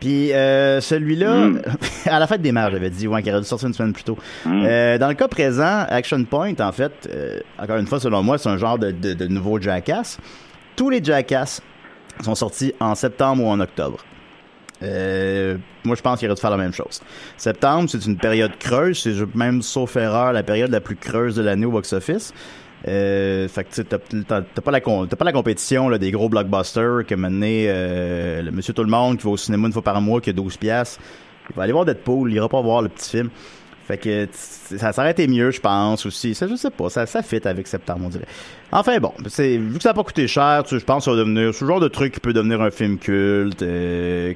Puis 0.00 0.32
euh, 0.32 0.80
celui-là, 0.80 1.48
à 2.06 2.18
la 2.18 2.26
fête 2.26 2.42
des 2.42 2.52
mères, 2.52 2.70
j'avais 2.70 2.90
dit, 2.90 3.08
ouais, 3.08 3.22
qu'il 3.22 3.32
aurait 3.32 3.40
dû 3.40 3.48
sortir 3.48 3.68
une 3.68 3.74
semaine 3.74 3.92
plus 3.92 4.04
tôt. 4.04 4.18
Euh, 4.46 4.98
dans 4.98 5.08
le 5.08 5.14
cas 5.14 5.28
présent, 5.28 5.84
Action 5.88 6.22
Point, 6.24 6.54
en 6.60 6.72
fait, 6.72 7.08
euh, 7.12 7.40
encore 7.58 7.76
une 7.78 7.86
fois, 7.86 7.98
selon 7.98 8.22
moi, 8.22 8.38
c'est 8.38 8.48
un 8.48 8.58
genre 8.58 8.78
de, 8.78 8.90
de, 8.92 9.14
de 9.14 9.26
nouveau 9.26 9.60
Jackass. 9.60 10.18
Tous 10.76 10.90
les 10.90 11.02
Jackass 11.02 11.60
sont 12.22 12.34
sortis 12.34 12.72
en 12.78 12.94
septembre 12.94 13.42
ou 13.44 13.48
en 13.48 13.58
octobre. 13.60 13.98
Euh, 14.82 15.56
moi, 15.84 15.96
je 15.96 16.02
pense 16.02 16.18
qu'il 16.18 16.28
aurait 16.28 16.34
dû 16.34 16.40
faire 16.40 16.50
la 16.50 16.56
même 16.56 16.72
chose. 16.72 17.00
Septembre, 17.36 17.88
c'est 17.90 18.04
une 18.06 18.16
période 18.16 18.56
creuse. 18.58 19.00
C'est 19.00 19.34
même, 19.34 19.62
sauf 19.62 19.96
erreur, 19.96 20.32
la 20.32 20.42
période 20.42 20.70
la 20.70 20.80
plus 20.80 20.96
creuse 20.96 21.36
de 21.36 21.42
l'année 21.42 21.66
au 21.66 21.72
box-office. 21.72 22.32
Euh, 22.86 23.48
fait 23.48 23.64
que 23.64 23.82
t'as 23.82 23.98
pas 24.60 24.70
la 24.70 24.80
t'as 24.80 25.16
pas 25.16 25.24
la 25.24 25.32
compétition 25.32 25.88
là, 25.88 25.98
des 25.98 26.12
gros 26.12 26.28
blockbusters 26.28 27.04
que 27.04 27.16
mené 27.16 27.66
euh, 27.68 28.40
le 28.40 28.52
Monsieur 28.52 28.72
Tout 28.72 28.84
le 28.84 28.90
Monde 28.90 29.18
qui 29.18 29.24
va 29.24 29.30
au 29.30 29.36
cinéma 29.36 29.66
une 29.66 29.72
fois 29.72 29.82
par 29.82 30.00
mois 30.00 30.20
qui 30.20 30.30
a 30.30 30.32
12 30.32 30.56
piastres. 30.58 31.00
Il 31.50 31.56
va 31.56 31.64
aller 31.64 31.72
voir 31.72 31.84
Deadpool, 31.84 32.30
il 32.30 32.36
ira 32.36 32.48
pas 32.48 32.60
voir 32.60 32.82
le 32.82 32.88
petit 32.88 33.10
film. 33.10 33.30
Fait 33.88 33.96
que 33.96 34.28
ça 34.32 34.92
s'aurait 34.92 35.12
été 35.12 35.26
mieux, 35.26 35.50
je 35.50 35.60
pense 35.60 36.04
aussi. 36.04 36.34
Ça, 36.34 36.46
je 36.46 36.56
sais 36.56 36.70
pas, 36.70 36.90
ça, 36.90 37.06
ça 37.06 37.22
fit 37.22 37.40
avec 37.48 37.66
septembre, 37.66 38.02
on 38.04 38.08
dirait. 38.10 38.26
Enfin 38.70 38.98
bon, 38.98 39.14
c'est 39.28 39.56
vu 39.56 39.78
que 39.78 39.82
ça 39.82 39.90
a 39.90 39.94
pas 39.94 40.04
coûté 40.04 40.28
cher, 40.28 40.62
je 40.70 40.76
pense 40.76 41.04
que 41.06 41.10
ça 41.10 41.10
va 41.12 41.16
devenir 41.16 41.54
ce 41.54 41.64
genre 41.64 41.80
de 41.80 41.88
truc 41.88 42.12
qui 42.12 42.20
peut 42.20 42.34
devenir 42.34 42.60
un 42.60 42.70
film 42.70 42.98
culte, 42.98 43.62
euh, 43.62 44.34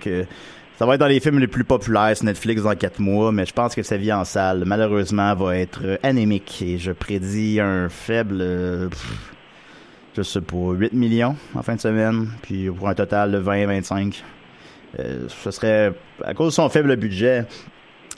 ça 0.79 0.87
va 0.87 0.95
être 0.95 1.01
dans 1.01 1.07
les 1.07 1.21
films 1.21 1.39
les 1.39 1.49
plus 1.49 1.65
populaires 1.65 2.17
sur 2.17 2.25
Netflix 2.25 2.63
dans 2.63 2.75
quatre 2.75 2.99
mois, 2.99 3.31
mais 3.31 3.45
je 3.45 3.53
pense 3.53 3.75
que 3.75 3.83
sa 3.83 3.99
vie 3.99 4.11
en 4.11 4.25
salle, 4.25 4.65
malheureusement, 4.65 5.35
va 5.35 5.59
être 5.59 5.83
euh, 5.85 5.99
anémique 6.03 6.63
et 6.63 6.79
je 6.79 6.93
prédis 6.93 7.61
un 7.61 7.91
faible, 7.91 8.39
euh, 8.41 8.89
pff, 8.89 9.35
je 10.17 10.23
sais 10.23 10.41
pas, 10.41 10.73
8 10.73 10.95
millions 10.95 11.37
en 11.55 11.61
fin 11.63 11.75
de 11.75 11.81
semaine, 11.81 12.29
puis 12.41 12.71
pour 12.71 12.89
un 12.89 12.95
total 12.95 13.33
de 13.33 13.39
20-25. 13.39 14.23
Euh, 14.99 15.27
ce 15.29 15.51
serait, 15.51 15.93
à 16.25 16.33
cause 16.33 16.49
de 16.49 16.55
son 16.55 16.69
faible 16.71 16.97
budget, 16.97 17.45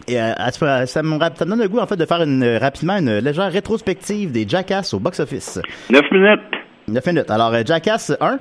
et 0.08 0.20
euh, 0.20 0.32
à 0.36 0.50
ça 0.52 1.02
me 1.02 1.16
rap- 1.18 1.36
ça 1.38 1.44
me 1.44 1.50
donne 1.50 1.60
le 1.60 1.68
goût 1.68 1.78
en 1.78 1.86
fait 1.86 1.96
de 1.96 2.04
faire 2.06 2.22
une, 2.22 2.44
rapidement 2.60 2.96
une 2.98 3.18
légère 3.18 3.50
rétrospective 3.50 4.30
des 4.32 4.46
Jackass 4.48 4.92
au 4.94 4.98
box-office. 5.00 5.60
9 5.90 6.02
minutes. 6.12 6.40
9 6.88 7.06
minutes. 7.06 7.30
Alors, 7.30 7.52
euh, 7.54 7.62
Jackass 7.64 8.12
1 8.20 8.38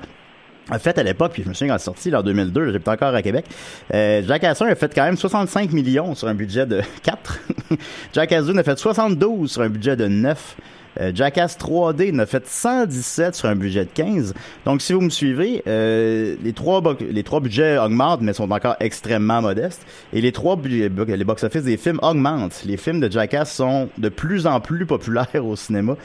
a 0.70 0.78
fait 0.78 0.96
à 0.98 1.02
l'époque, 1.02 1.32
puis 1.32 1.42
je 1.42 1.48
me 1.48 1.54
souviens 1.54 1.74
quand 1.74 1.78
c'est 1.78 1.84
sorti, 1.84 2.14
en 2.14 2.22
2002, 2.22 2.60
là, 2.64 2.72
j'étais 2.72 2.88
encore 2.88 3.14
à 3.14 3.20
Québec, 3.22 3.44
euh, 3.92 4.22
Jackass 4.26 4.60
1 4.62 4.66
a 4.68 4.74
fait 4.74 4.94
quand 4.94 5.04
même 5.04 5.16
65 5.16 5.72
millions 5.72 6.14
sur 6.14 6.28
un 6.28 6.34
budget 6.34 6.64
de 6.66 6.80
4. 7.02 7.38
Jackass 8.14 8.46
2 8.46 8.58
a 8.58 8.62
fait 8.62 8.78
72 8.78 9.50
sur 9.52 9.62
un 9.62 9.68
budget 9.68 9.96
de 9.96 10.06
9. 10.06 10.56
Euh, 11.00 11.10
Jackass 11.14 11.56
3D 11.58 12.14
en 12.14 12.18
a 12.20 12.26
fait 12.26 12.46
117 12.46 13.34
sur 13.34 13.48
un 13.48 13.56
budget 13.56 13.84
de 13.84 13.90
15. 13.92 14.34
Donc, 14.64 14.80
si 14.82 14.92
vous 14.92 15.00
me 15.00 15.10
suivez, 15.10 15.62
euh, 15.66 16.36
les 16.42 16.52
trois 16.52 16.82
les 17.10 17.22
trois 17.24 17.40
budgets 17.40 17.78
augmentent, 17.78 18.20
mais 18.20 18.32
sont 18.32 18.50
encore 18.50 18.76
extrêmement 18.80 19.42
modestes. 19.42 19.84
Et 20.12 20.20
les 20.20 20.32
trois 20.32 20.56
bu- 20.56 20.88
les 21.06 21.24
box-office 21.24 21.64
des 21.64 21.76
films 21.76 21.98
augmentent. 22.02 22.62
Les 22.64 22.76
films 22.76 23.00
de 23.00 23.10
Jackass 23.10 23.52
sont 23.52 23.88
de 23.98 24.08
plus 24.08 24.46
en 24.46 24.60
plus 24.60 24.86
populaires 24.86 25.44
au 25.44 25.56
cinéma. 25.56 25.96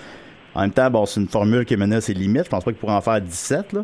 En 0.55 0.61
même 0.61 0.71
temps, 0.71 0.89
bon, 0.89 1.05
c'est 1.05 1.19
une 1.21 1.27
formule 1.27 1.63
qui 1.65 1.77
menée 1.77 1.97
à 1.97 2.01
ses 2.01 2.13
limites. 2.15 2.45
Je 2.45 2.49
pense 2.49 2.63
pas 2.63 2.71
qu'il 2.71 2.79
pourrait 2.79 2.93
en 2.93 3.01
faire 3.01 3.21
17, 3.21 3.73
là. 3.73 3.81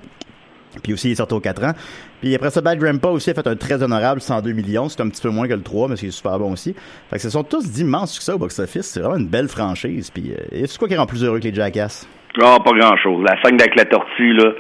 Puis 0.84 0.94
aussi, 0.94 1.10
il 1.10 1.12
est 1.14 1.16
sorti 1.16 1.34
aux 1.34 1.40
4 1.40 1.64
ans. 1.64 1.74
Puis 2.22 2.34
après 2.36 2.50
ça, 2.50 2.62
Bad 2.62 2.80
Grandpa 2.80 3.10
aussi 3.10 3.30
a 3.30 3.34
fait 3.34 3.48
un 3.48 3.56
très 3.56 3.82
honorable 3.82 4.22
102 4.22 4.52
millions. 4.52 4.90
C'est 4.90 5.02
un 5.02 5.10
petit 5.10 5.22
peu 5.22 5.30
moins 5.30 5.48
que 5.48 5.54
le 5.54 5.62
3, 5.62 5.90
mais 5.90 5.96
c'est 5.96 6.12
super 6.12 6.38
bon 6.40 6.54
aussi. 6.54 6.76
Fait 7.10 7.18
que 7.18 7.22
ce 7.22 7.30
sont 7.30 7.44
tous 7.44 7.72
d'immenses 7.72 8.14
succès 8.14 8.34
au 8.34 8.38
box-office. 8.38 8.86
C'est 8.86 9.00
vraiment 9.00 9.18
une 9.18 9.28
belle 9.28 9.48
franchise. 9.48 10.10
Puis, 10.12 10.32
euh, 10.32 10.66
c'est 10.66 10.78
quoi 10.78 10.88
qui 10.88 10.96
rend 10.96 11.06
plus 11.06 11.24
heureux 11.24 11.40
que 11.40 11.46
les 11.46 11.54
Jackass? 11.54 12.08
Ah, 12.42 12.58
pas 12.64 12.72
grand-chose. 12.72 13.24
La 13.24 13.42
scène 13.42 13.60
avec 13.60 13.76
la 13.76 13.86
tortue, 13.86 14.34
là, 14.34 14.52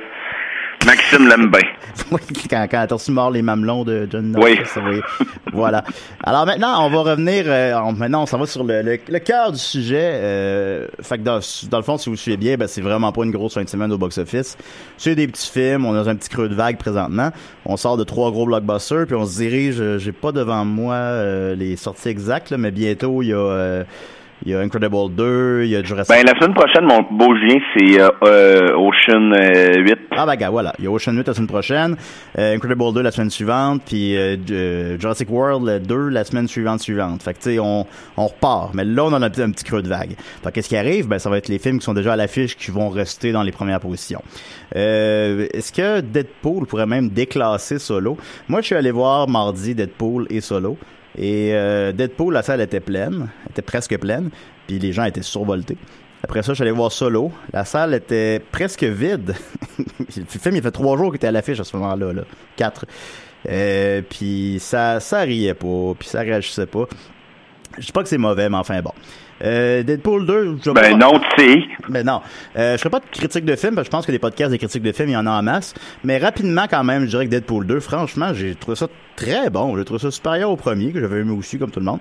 Maxime 0.85 1.27
l'aime 1.27 1.49
bien. 1.49 1.61
Oui, 2.11 2.19
quand, 2.49 2.67
quand 2.69 2.85
t'as 2.87 2.93
reçu 2.95 3.11
mort 3.11 3.31
les 3.31 3.41
mamelons 3.41 3.85
de 3.85 4.05
John 4.11 4.35
Oui. 4.37 4.59
Ça, 4.65 4.81
oui. 4.85 4.99
voilà. 5.53 5.83
Alors 6.23 6.45
maintenant, 6.45 6.85
on 6.85 6.89
va 6.89 7.11
revenir. 7.11 7.45
euh, 7.47 7.73
on- 7.79 7.93
maintenant, 7.93 8.23
on 8.23 8.25
s'en 8.25 8.37
va 8.37 8.45
sur 8.45 8.63
le, 8.65 8.81
le, 8.81 8.97
le 9.07 9.19
cœur 9.19 9.53
du 9.53 9.57
sujet. 9.57 10.11
Euh, 10.13 10.87
fait 11.01 11.17
que 11.17 11.23
dans, 11.23 11.39
dans 11.71 11.77
le 11.77 11.83
fond, 11.83 11.97
si 11.97 12.09
vous 12.09 12.17
suivez 12.17 12.35
bien, 12.37 12.57
ben, 12.57 12.67
c'est 12.67 12.81
vraiment 12.81 13.11
pas 13.13 13.23
une 13.23 13.31
grosse 13.31 13.53
fin 13.53 13.63
de 13.63 13.69
semaine 13.69 13.91
au 13.93 13.97
box-office. 13.97 14.57
C'est 14.97 15.15
des 15.15 15.27
petits 15.27 15.49
films. 15.49 15.85
On 15.85 15.95
a 15.95 16.07
un 16.09 16.15
petit 16.15 16.29
creux 16.29 16.49
de 16.49 16.55
vague 16.55 16.77
présentement. 16.77 17.29
On 17.65 17.77
sort 17.77 17.95
de 17.97 18.03
trois 18.03 18.29
gros 18.31 18.45
blockbusters, 18.45 19.05
puis 19.07 19.15
on 19.15 19.25
se 19.25 19.37
dirige. 19.37 19.77
euh, 19.79 19.97
J'ai 19.97 20.11
pas 20.11 20.33
devant 20.33 20.65
moi 20.65 20.95
euh, 20.95 21.55
les 21.55 21.77
sorties 21.77 22.09
exactes, 22.09 22.49
là, 22.51 22.57
mais 22.57 22.71
bientôt 22.71 23.21
il 23.21 23.29
y 23.29 23.33
a. 23.33 23.83
euh, 24.41 24.45
il 24.45 24.51
y 24.51 24.55
a 24.55 24.59
Incredible 24.59 25.13
2, 25.15 25.61
il 25.63 25.69
y 25.69 25.75
a 25.75 25.83
Jurassic 25.83 26.13
Ben, 26.15 26.25
la 26.25 26.33
semaine 26.39 26.53
prochaine, 26.53 26.85
mon 26.85 27.01
beau 27.17 27.35
Julien, 27.35 27.57
c'est 27.77 27.99
euh, 28.01 28.09
euh, 28.23 28.75
Ocean 28.75 29.31
euh, 29.33 29.81
8. 29.81 29.95
Ah 30.11 30.25
bah 30.25 30.35
gars, 30.35 30.49
voilà. 30.49 30.73
Il 30.79 30.85
y 30.85 30.87
a 30.87 30.91
Ocean 30.91 31.13
8 31.13 31.27
la 31.27 31.33
semaine 31.33 31.47
prochaine, 31.47 31.95
euh, 32.37 32.55
Incredible 32.55 32.93
2 32.93 33.01
la 33.01 33.11
semaine 33.11 33.29
suivante, 33.29 33.81
puis 33.85 34.15
euh, 34.15 34.35
euh, 34.51 34.97
Jurassic 34.99 35.29
World 35.29 35.65
le 35.65 35.79
2 35.79 36.09
la 36.09 36.23
semaine 36.23 36.47
suivante 36.47 36.79
suivante. 36.81 37.23
Fait 37.23 37.33
que 37.33 37.39
tu 37.39 37.51
sais, 37.51 37.59
on, 37.59 37.85
on 38.17 38.27
repart. 38.27 38.73
Mais 38.73 38.83
là, 38.83 39.05
on 39.05 39.13
en 39.13 39.21
a 39.21 39.25
un 39.25 39.29
petit, 39.29 39.41
un 39.41 39.51
petit 39.51 39.63
creux 39.63 39.81
de 39.81 39.89
vague. 39.89 40.15
Fait 40.43 40.49
que 40.49 40.55
qu'est-ce 40.55 40.69
qui 40.69 40.77
arrive? 40.77 41.07
Ben, 41.07 41.19
ça 41.19 41.29
va 41.29 41.37
être 41.37 41.47
les 41.49 41.59
films 41.59 41.79
qui 41.79 41.85
sont 41.85 41.93
déjà 41.93 42.13
à 42.13 42.15
l'affiche 42.15 42.55
qui 42.57 42.71
vont 42.71 42.89
rester 42.89 43.31
dans 43.31 43.43
les 43.43 43.51
premières 43.51 43.79
positions. 43.79 44.21
Euh, 44.75 45.47
Est-ce 45.53 45.71
que 45.71 46.01
Deadpool 46.01 46.65
pourrait 46.65 46.85
même 46.85 47.09
déclasser 47.09 47.79
Solo? 47.79 48.17
Moi, 48.47 48.61
je 48.61 48.67
suis 48.67 48.75
allé 48.75 48.91
voir 48.91 49.27
mardi 49.27 49.75
Deadpool 49.75 50.27
et 50.29 50.41
Solo. 50.41 50.77
Et 51.17 51.53
euh, 51.53 51.91
Deadpool, 51.91 52.33
la 52.33 52.43
salle 52.43 52.61
était 52.61 52.79
pleine, 52.79 53.29
était 53.49 53.61
presque 53.61 53.97
pleine, 53.97 54.29
puis 54.67 54.79
les 54.79 54.91
gens 54.91 55.05
étaient 55.05 55.21
survoltés. 55.21 55.77
Après 56.23 56.41
ça, 56.41 56.53
j'allais 56.53 56.71
voir 56.71 56.91
Solo. 56.91 57.31
La 57.53 57.65
salle 57.65 57.93
était 57.93 58.41
presque 58.51 58.83
vide. 58.83 59.35
le 59.77 60.25
film, 60.25 60.55
il 60.55 60.61
fait 60.61 60.71
trois 60.71 60.97
jours 60.97 61.07
qu'il 61.07 61.17
était 61.17 61.27
à 61.27 61.31
l'affiche 61.31 61.59
à 61.59 61.63
ce 61.63 61.77
moment-là. 61.77 62.13
Là. 62.13 62.23
Quatre. 62.55 62.85
Euh, 63.47 64.01
puis 64.09 64.57
ça, 64.59 64.99
ça 64.99 65.19
riait 65.21 65.53
pas, 65.53 65.93
puis 65.97 66.07
ça 66.07 66.21
réagissait 66.21 66.65
pas. 66.65 66.85
Je 67.77 67.85
dis 67.85 67.91
pas 67.91 68.01
que 68.01 68.09
c'est 68.09 68.17
mauvais, 68.17 68.49
mais 68.49 68.57
enfin 68.57 68.81
bon. 68.81 68.93
Euh, 69.45 69.83
Deadpool 69.83 70.25
2, 70.25 70.57
je 70.65 70.71
Ben 70.71 70.81
pas- 70.81 70.97
non, 70.97 71.19
tu 71.37 71.43
sais. 71.43 71.59
ben 71.89 72.05
non. 72.05 72.21
Euh, 72.57 72.73
je 72.73 72.77
ferai 72.79 72.89
pas 72.89 72.99
de 72.99 73.05
critique 73.11 73.45
de 73.45 73.55
film, 73.55 73.75
parce 73.75 73.87
que 73.87 73.91
je 73.91 73.97
pense 73.97 74.05
que 74.05 74.11
les 74.11 74.19
podcasts 74.19 74.51
des 74.51 74.57
critiques 74.57 74.81
de 74.83 74.91
film, 74.91 75.09
il 75.09 75.13
y 75.13 75.17
en 75.17 75.27
a 75.27 75.31
en 75.31 75.43
masse. 75.43 75.73
Mais 76.03 76.17
rapidement, 76.17 76.65
quand 76.69 76.83
même, 76.83 77.03
je 77.05 77.09
dirais 77.11 77.25
que 77.25 77.31
Deadpool 77.31 77.67
2, 77.67 77.79
franchement, 77.79 78.33
j'ai 78.33 78.55
trouvé 78.55 78.75
ça 78.75 78.87
très 79.15 79.49
bon. 79.49 79.77
J'ai 79.77 79.85
trouvé 79.85 79.99
ça 79.99 80.09
supérieur 80.11 80.49
au 80.51 80.55
premier, 80.57 80.91
que 80.91 80.99
j'avais 80.99 81.19
aimé 81.19 81.31
aussi, 81.31 81.57
comme 81.59 81.71
tout 81.71 81.79
le 81.79 81.85
monde. 81.85 81.99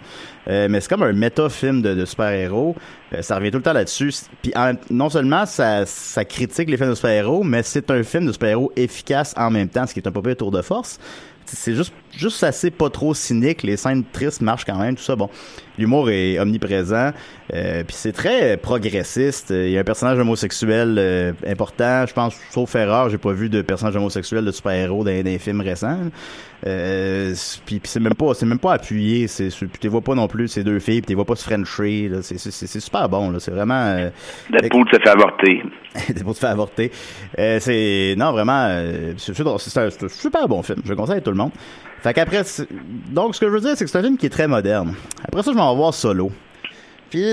Euh, 0.48 0.68
mais 0.70 0.80
c'est 0.80 0.88
comme 0.88 1.02
un 1.02 1.12
méta-film 1.12 1.82
de, 1.82 1.94
de 1.94 2.04
super-héros. 2.04 2.74
Euh, 3.12 3.22
ça 3.22 3.36
revient 3.36 3.50
tout 3.50 3.58
le 3.58 3.62
temps 3.62 3.72
là-dessus. 3.72 4.12
Puis 4.42 4.52
en- 4.56 4.72
non 4.90 5.10
seulement 5.10 5.44
ça, 5.46 5.84
ça 5.86 6.24
critique 6.24 6.70
les 6.70 6.76
films 6.76 6.90
de 6.90 6.94
super-héros, 6.94 7.42
mais 7.44 7.62
c'est 7.62 7.90
un 7.90 8.02
film 8.02 8.26
de 8.26 8.32
super-héros 8.32 8.72
efficace 8.76 9.34
en 9.36 9.50
même 9.50 9.68
temps, 9.68 9.86
ce 9.86 9.92
qui 9.94 10.00
est 10.00 10.08
un 10.08 10.12
peu 10.12 10.22
peu 10.22 10.34
tour 10.34 10.50
de 10.50 10.62
force. 10.62 10.98
C'est 11.46 11.74
juste, 11.74 11.92
juste 12.16 12.42
assez 12.44 12.70
pas 12.70 12.90
trop 12.90 13.14
cynique. 13.14 13.62
Les 13.62 13.76
scènes 13.76 14.04
tristes 14.12 14.40
marchent 14.40 14.64
quand 14.64 14.78
même, 14.78 14.96
tout 14.96 15.02
ça. 15.02 15.16
Bon, 15.16 15.28
l'humour 15.78 16.10
est 16.10 16.38
omniprésent. 16.38 17.12
Euh, 17.52 17.84
puis 17.84 17.96
c'est 17.96 18.12
très 18.12 18.56
progressiste. 18.56 19.50
Il 19.50 19.70
y 19.70 19.76
a 19.76 19.80
un 19.80 19.84
personnage 19.84 20.18
homosexuel 20.18 20.96
euh, 20.98 21.32
important. 21.46 22.06
Je 22.06 22.12
pense, 22.12 22.36
sauf 22.50 22.74
erreur, 22.74 23.10
j'ai 23.10 23.18
pas 23.18 23.32
vu 23.32 23.48
de 23.48 23.62
personnage 23.62 23.96
homosexuel 23.96 24.44
de 24.44 24.52
super-héros 24.52 25.04
dans, 25.04 25.10
dans 25.10 25.24
les 25.24 25.38
films 25.38 25.60
récents. 25.60 25.98
Euh, 26.66 27.34
puis, 27.66 27.80
c'est 27.84 28.00
même 28.00 28.14
pas, 28.14 28.32
c'est 28.34 28.46
même 28.46 28.58
pas 28.58 28.74
appuyé. 28.74 29.26
C'est, 29.28 29.50
tu 29.80 29.88
vois 29.88 30.00
pas 30.00 30.14
non 30.14 30.28
plus 30.28 30.48
ces 30.48 30.64
deux 30.64 30.78
filles. 30.78 31.00
Puis 31.02 31.08
tu 31.08 31.14
vois 31.14 31.24
pas 31.24 31.36
se 31.36 31.44
frencher. 31.44 32.08
Là. 32.08 32.18
C'est, 32.22 32.38
super 32.80 33.08
bon. 33.08 33.30
Là. 33.30 33.40
C'est 33.40 33.50
vraiment. 33.50 33.74
Euh, 33.74 34.10
Deadpool 34.50 34.86
se 34.90 34.96
fait 34.96 35.08
avorter. 35.08 35.62
c'est 35.94 36.24
pour 36.24 36.34
te 36.34 36.38
faire 36.38 36.50
avorter. 36.50 36.90
Euh, 37.38 37.58
c'est 37.60 38.14
non 38.16 38.32
vraiment, 38.32 38.66
euh, 38.68 39.12
c'est 39.16 39.78
un 39.78 40.08
super 40.08 40.48
bon 40.48 40.62
film. 40.62 40.80
Je 40.84 40.90
le 40.90 40.96
conseille 40.96 41.18
à 41.18 41.20
tout 41.20 41.30
le 41.30 41.36
monde. 41.36 41.52
Fait 42.04 42.12
qu'après, 42.12 42.42
donc 43.08 43.34
ce 43.34 43.40
que 43.40 43.46
je 43.46 43.50
veux 43.50 43.60
dire, 43.60 43.70
c'est 43.76 43.86
que 43.86 43.90
c'est 43.90 43.96
un 43.96 44.02
film 44.02 44.18
qui 44.18 44.26
est 44.26 44.30
très 44.30 44.46
moderne. 44.46 44.94
Après 45.26 45.42
ça, 45.42 45.52
je 45.52 45.56
m'en 45.56 45.72
vais 45.72 45.78
voir 45.78 45.94
Solo. 45.94 46.30
Puis 47.08 47.32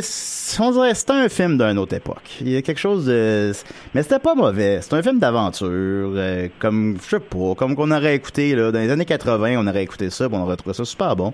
on 0.62 0.72
dirait 0.72 0.96
c'était 0.96 1.12
un 1.12 1.28
film 1.28 1.58
d'une 1.58 1.78
autre 1.78 1.94
époque. 1.94 2.38
Il 2.40 2.48
y 2.48 2.56
a 2.56 2.62
quelque 2.62 2.80
chose 2.80 3.06
de, 3.08 3.52
mais 3.94 4.02
c'était 4.02 4.20
pas 4.20 4.34
mauvais. 4.34 4.80
C'est 4.82 4.94
un 4.94 5.04
film 5.04 5.20
d'aventure, 5.20 5.68
euh, 6.16 6.48
comme 6.60 6.98
je 7.04 7.10
sais 7.10 7.20
pas, 7.20 7.54
comme 7.58 7.76
qu'on 7.76 7.92
aurait 7.92 8.16
écouté 8.16 8.56
là 8.56 8.72
dans 8.72 8.80
les 8.80 8.90
années 8.90 9.04
80, 9.04 9.56
on 9.58 9.68
aurait 9.68 9.84
écouté 9.84 10.10
ça, 10.10 10.30
on 10.32 10.42
aurait 10.42 10.56
trouvé 10.56 10.74
ça 10.74 10.86
super 10.86 11.18
bon. 11.18 11.34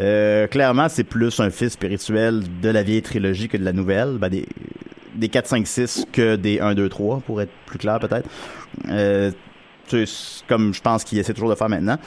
Euh, 0.00 0.46
clairement, 0.46 0.88
c'est 0.88 1.04
plus 1.04 1.38
un 1.40 1.50
fils 1.50 1.74
spirituel 1.74 2.44
de 2.62 2.68
la 2.70 2.82
vieille 2.82 3.02
trilogie 3.02 3.48
que 3.48 3.58
de 3.58 3.64
la 3.64 3.74
nouvelle. 3.74 4.16
Ben, 4.16 4.30
des, 4.30 4.48
des 5.14 5.28
4, 5.28 5.48
5, 5.48 5.66
6 5.66 6.06
que 6.10 6.36
des 6.36 6.60
1, 6.60 6.74
2, 6.74 6.88
3, 6.88 7.20
pour 7.26 7.42
être 7.42 7.52
plus 7.66 7.78
clair 7.78 7.98
peut-être. 7.98 8.26
Euh, 8.88 9.32
comme 10.48 10.72
je 10.72 10.80
pense 10.80 11.04
qu'il 11.04 11.18
essaie 11.18 11.34
toujours 11.34 11.50
de 11.50 11.54
faire 11.54 11.68
maintenant. 11.68 11.98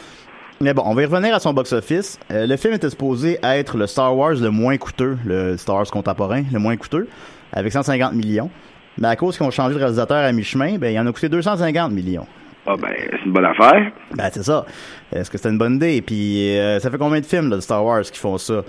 Mais 0.59 0.73
bon, 0.73 0.81
on 0.85 0.95
va 0.95 1.03
y 1.03 1.05
revenir 1.05 1.35
à 1.35 1.39
son 1.39 1.53
box-office. 1.53 2.17
Euh, 2.31 2.47
le 2.47 2.57
film 2.57 2.73
était 2.73 2.89
supposé 2.89 3.37
être 3.43 3.77
le 3.77 3.85
Star 3.85 4.17
Wars 4.17 4.33
le 4.33 4.49
moins 4.49 4.75
coûteux, 4.77 5.17
le 5.23 5.55
Star 5.55 5.75
Wars 5.75 5.85
contemporain, 5.91 6.43
le 6.51 6.57
moins 6.57 6.75
coûteux, 6.77 7.07
avec 7.53 7.71
150 7.71 8.13
millions. 8.13 8.49
Mais 8.97 9.07
à 9.07 9.15
cause 9.15 9.37
qu'ils 9.37 9.45
ont 9.45 9.51
changé 9.51 9.75
de 9.75 9.79
réalisateur 9.79 10.17
à 10.17 10.31
mi-chemin, 10.31 10.79
ben, 10.79 10.91
il 10.91 10.99
en 10.99 11.05
a 11.05 11.11
coûté 11.11 11.29
250 11.29 11.91
millions. 11.91 12.25
Ah 12.65 12.75
ben, 12.75 12.89
c'est 13.11 13.23
une 13.23 13.33
bonne 13.33 13.45
affaire. 13.45 13.91
Ben, 14.15 14.29
c'est 14.31 14.43
ça. 14.43 14.65
Est-ce 15.13 15.29
que 15.29 15.37
c'était 15.37 15.49
une 15.49 15.59
bonne 15.59 15.75
idée? 15.75 16.01
Puis, 16.01 16.57
euh, 16.57 16.79
ça 16.79 16.89
fait 16.89 16.97
combien 16.97 17.19
de 17.19 17.25
films, 17.25 17.51
là, 17.51 17.57
de 17.57 17.61
Star 17.61 17.85
Wars 17.85 18.01
qui 18.01 18.19
font 18.19 18.39
ça? 18.39 18.63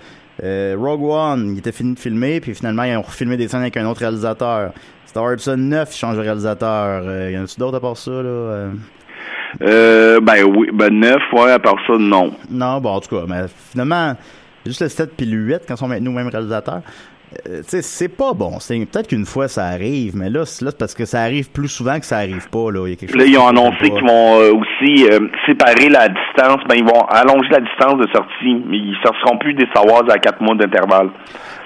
Euh, 0.44 0.76
Rogue 0.78 1.04
One, 1.04 1.52
il 1.54 1.58
était 1.58 1.72
fini 1.72 1.94
de 1.94 1.98
filmer, 1.98 2.40
puis 2.40 2.54
finalement, 2.54 2.82
ils 2.82 2.96
ont 2.98 3.02
refilmé 3.02 3.38
des 3.38 3.48
scènes 3.48 3.62
avec 3.62 3.78
un 3.78 3.86
autre 3.86 4.00
réalisateur. 4.00 4.72
Star 5.06 5.22
Wars 5.22 5.32
Episode 5.32 5.60
9, 5.60 5.88
il 5.90 5.96
change 5.96 6.16
de 6.16 6.20
réalisateur. 6.20 7.02
Euh, 7.06 7.30
y 7.32 7.38
en 7.38 7.44
a-tu 7.44 7.58
d'autres 7.58 7.78
à 7.78 7.80
part 7.80 7.96
ça, 7.96 8.10
là? 8.10 8.68
Euh, 9.62 10.20
ben 10.20 10.44
oui, 10.44 10.68
ben 10.72 10.90
9, 10.92 11.16
ouais, 11.32 11.52
à 11.52 11.58
part 11.58 11.76
ça, 11.86 11.94
non. 11.98 12.32
Non, 12.50 12.80
bon, 12.80 12.90
en 12.90 13.00
tout 13.00 13.14
cas, 13.16 13.24
mais 13.28 13.42
finalement, 13.70 14.14
juste 14.66 14.82
le 14.82 14.88
7 14.88 15.16
puis 15.16 15.26
le 15.26 15.36
8, 15.38 15.62
quand 15.66 15.76
sont 15.76 15.88
maintenant 15.88 16.12
même 16.12 16.28
réalisateur, 16.28 16.82
euh, 17.46 17.58
tu 17.58 17.68
sais, 17.68 17.82
c'est 17.82 18.08
pas 18.08 18.32
bon. 18.32 18.58
C'est 18.58 18.78
peut-être 18.86 19.08
qu'une 19.08 19.26
fois 19.26 19.48
ça 19.48 19.66
arrive, 19.66 20.16
mais 20.16 20.30
là, 20.30 20.46
c'est 20.46 20.76
parce 20.78 20.94
que 20.94 21.04
ça 21.04 21.20
arrive 21.20 21.50
plus 21.50 21.68
souvent 21.68 21.98
que 22.00 22.06
ça 22.06 22.16
arrive 22.16 22.48
pas. 22.48 22.70
Là, 22.70 22.86
Il 22.86 22.90
y 22.90 22.92
a 22.94 22.96
quelque 22.96 23.14
Là, 23.14 23.24
chose 23.24 23.32
ils 23.32 23.38
ont 23.38 23.48
annoncé 23.48 23.90
qu'ils 23.90 24.06
vont 24.06 24.40
euh, 24.40 24.52
aussi 24.54 25.04
euh, 25.10 25.28
séparer 25.46 25.90
la 25.90 26.08
distance. 26.08 26.62
Ben, 26.68 26.76
ils 26.76 26.84
vont 26.84 27.04
allonger 27.06 27.50
la 27.50 27.60
distance 27.60 27.98
de 27.98 28.08
sortie, 28.14 28.62
mais 28.66 28.78
ils 28.78 28.96
sortiront 29.04 29.36
plus 29.38 29.52
des 29.54 29.66
Star 29.66 29.84
Wars 29.84 30.04
à 30.08 30.18
4 30.18 30.40
mois 30.40 30.54
d'intervalle. 30.54 31.10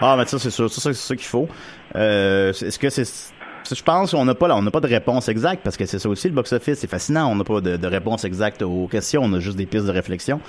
Ah, 0.01 0.17
mais 0.19 0.25
ça, 0.25 0.39
c'est 0.39 0.51
sûr. 0.51 0.69
C'est 0.69 0.81
ça, 0.81 0.93
ça 0.93 1.15
qu'il 1.15 1.27
faut. 1.27 1.49
Est-ce 1.95 2.79
que 2.79 2.91
c'est. 2.91 3.33
Je 3.71 3.83
pense 3.83 4.11
qu'on 4.11 4.25
n'a 4.25 4.35
pas 4.35 4.49
là, 4.49 4.57
on 4.57 4.63
n'a 4.63 4.71
pas 4.71 4.81
de 4.81 4.89
réponse 4.89 5.29
exacte 5.29 5.63
parce 5.63 5.77
que 5.77 5.87
c'est 5.87 5.99
ça 5.99 6.09
aussi 6.09 6.29
le 6.29 6.35
box-office, 6.35 6.79
c'est 6.79 6.91
fascinant. 6.91 7.31
On 7.31 7.37
n'a 7.37 7.45
pas 7.45 7.61
de, 7.61 7.87
réponse 7.87 8.25
exacte 8.25 8.63
aux 8.63 8.87
questions, 8.87 9.23
on 9.25 9.33
a 9.35 9.41
juste 9.41 9.57
des 9.57 9.67
pistes 9.67 9.87
de 9.87 9.93
réflexion. 9.93 10.41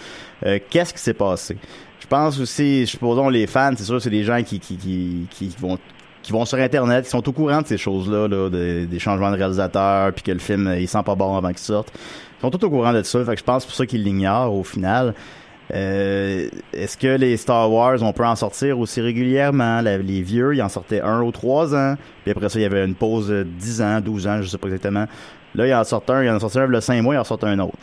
Euh, 0.45 0.59
Qu'est-ce 0.69 0.93
qui 0.93 0.99
s'est 0.99 1.13
passé? 1.13 1.57
Je 1.99 2.07
pense 2.07 2.39
aussi, 2.39 2.85
supposons 2.85 3.29
les 3.29 3.47
fans, 3.47 3.71
c'est 3.77 3.83
sûr, 3.85 4.01
c'est 4.01 4.09
des 4.09 4.23
gens 4.23 4.41
qui 4.43 4.59
qui, 4.59 5.55
vont 5.59 5.77
qui 6.21 6.31
vont 6.31 6.45
sur 6.45 6.57
internet, 6.57 7.05
qui 7.05 7.09
sont 7.11 7.27
au 7.27 7.31
courant 7.31 7.61
de 7.61 7.67
ces 7.67 7.77
choses-là, 7.77 8.27
là, 8.27 8.49
de- 8.49 8.85
des 8.85 8.99
changements 8.99 9.31
de 9.31 9.37
réalisateur, 9.37 10.11
puis 10.13 10.23
que 10.23 10.31
le 10.31 10.39
film 10.39 10.67
euh, 10.67 10.79
il 10.79 10.87
sent 10.87 11.03
pas 11.05 11.15
bon 11.15 11.35
avant 11.37 11.49
qu'il 11.49 11.57
sorte. 11.59 11.91
Ils 12.39 12.41
sont 12.41 12.49
tous 12.49 12.65
au 12.65 12.69
courant 12.69 12.93
de 12.93 13.03
ça, 13.03 13.23
fait 13.23 13.33
que 13.33 13.39
je 13.39 13.43
pense 13.43 13.65
pour 13.65 13.75
ça 13.75 13.85
qu'ils 13.85 14.03
l'ignorent 14.03 14.53
au 14.53 14.63
final. 14.63 15.13
Euh, 15.73 16.49
Est-ce 16.73 16.97
que 16.97 17.07
les 17.15 17.37
Star 17.37 17.71
Wars, 17.71 18.01
on 18.01 18.11
peut 18.13 18.25
en 18.25 18.35
sortir 18.35 18.79
aussi 18.79 19.01
régulièrement? 19.01 19.81
Les 19.81 20.21
vieux, 20.21 20.55
ils 20.55 20.61
en 20.61 20.69
sortaient 20.69 21.01
un 21.01 21.21
ou 21.21 21.31
trois 21.31 21.73
ans. 21.75 21.95
Puis 22.23 22.31
après 22.31 22.49
ça, 22.49 22.59
il 22.59 22.63
y 22.63 22.65
avait 22.65 22.83
une 22.83 22.95
pause 22.95 23.29
de 23.29 23.43
10 23.43 23.81
ans, 23.81 24.01
12 24.01 24.27
ans, 24.27 24.41
je 24.41 24.47
sais 24.47 24.57
pas 24.57 24.67
exactement. 24.67 25.05
Là, 25.55 25.67
il 25.67 25.73
en 25.73 25.83
sort 25.83 26.03
un, 26.09 26.23
il 26.23 26.29
en 26.29 26.39
sort 26.39 26.57
un, 26.57 26.67
le 26.67 26.81
5 26.81 27.01
mois, 27.01 27.15
il 27.15 27.19
en 27.19 27.23
sort 27.23 27.43
un 27.43 27.59
autre. 27.59 27.77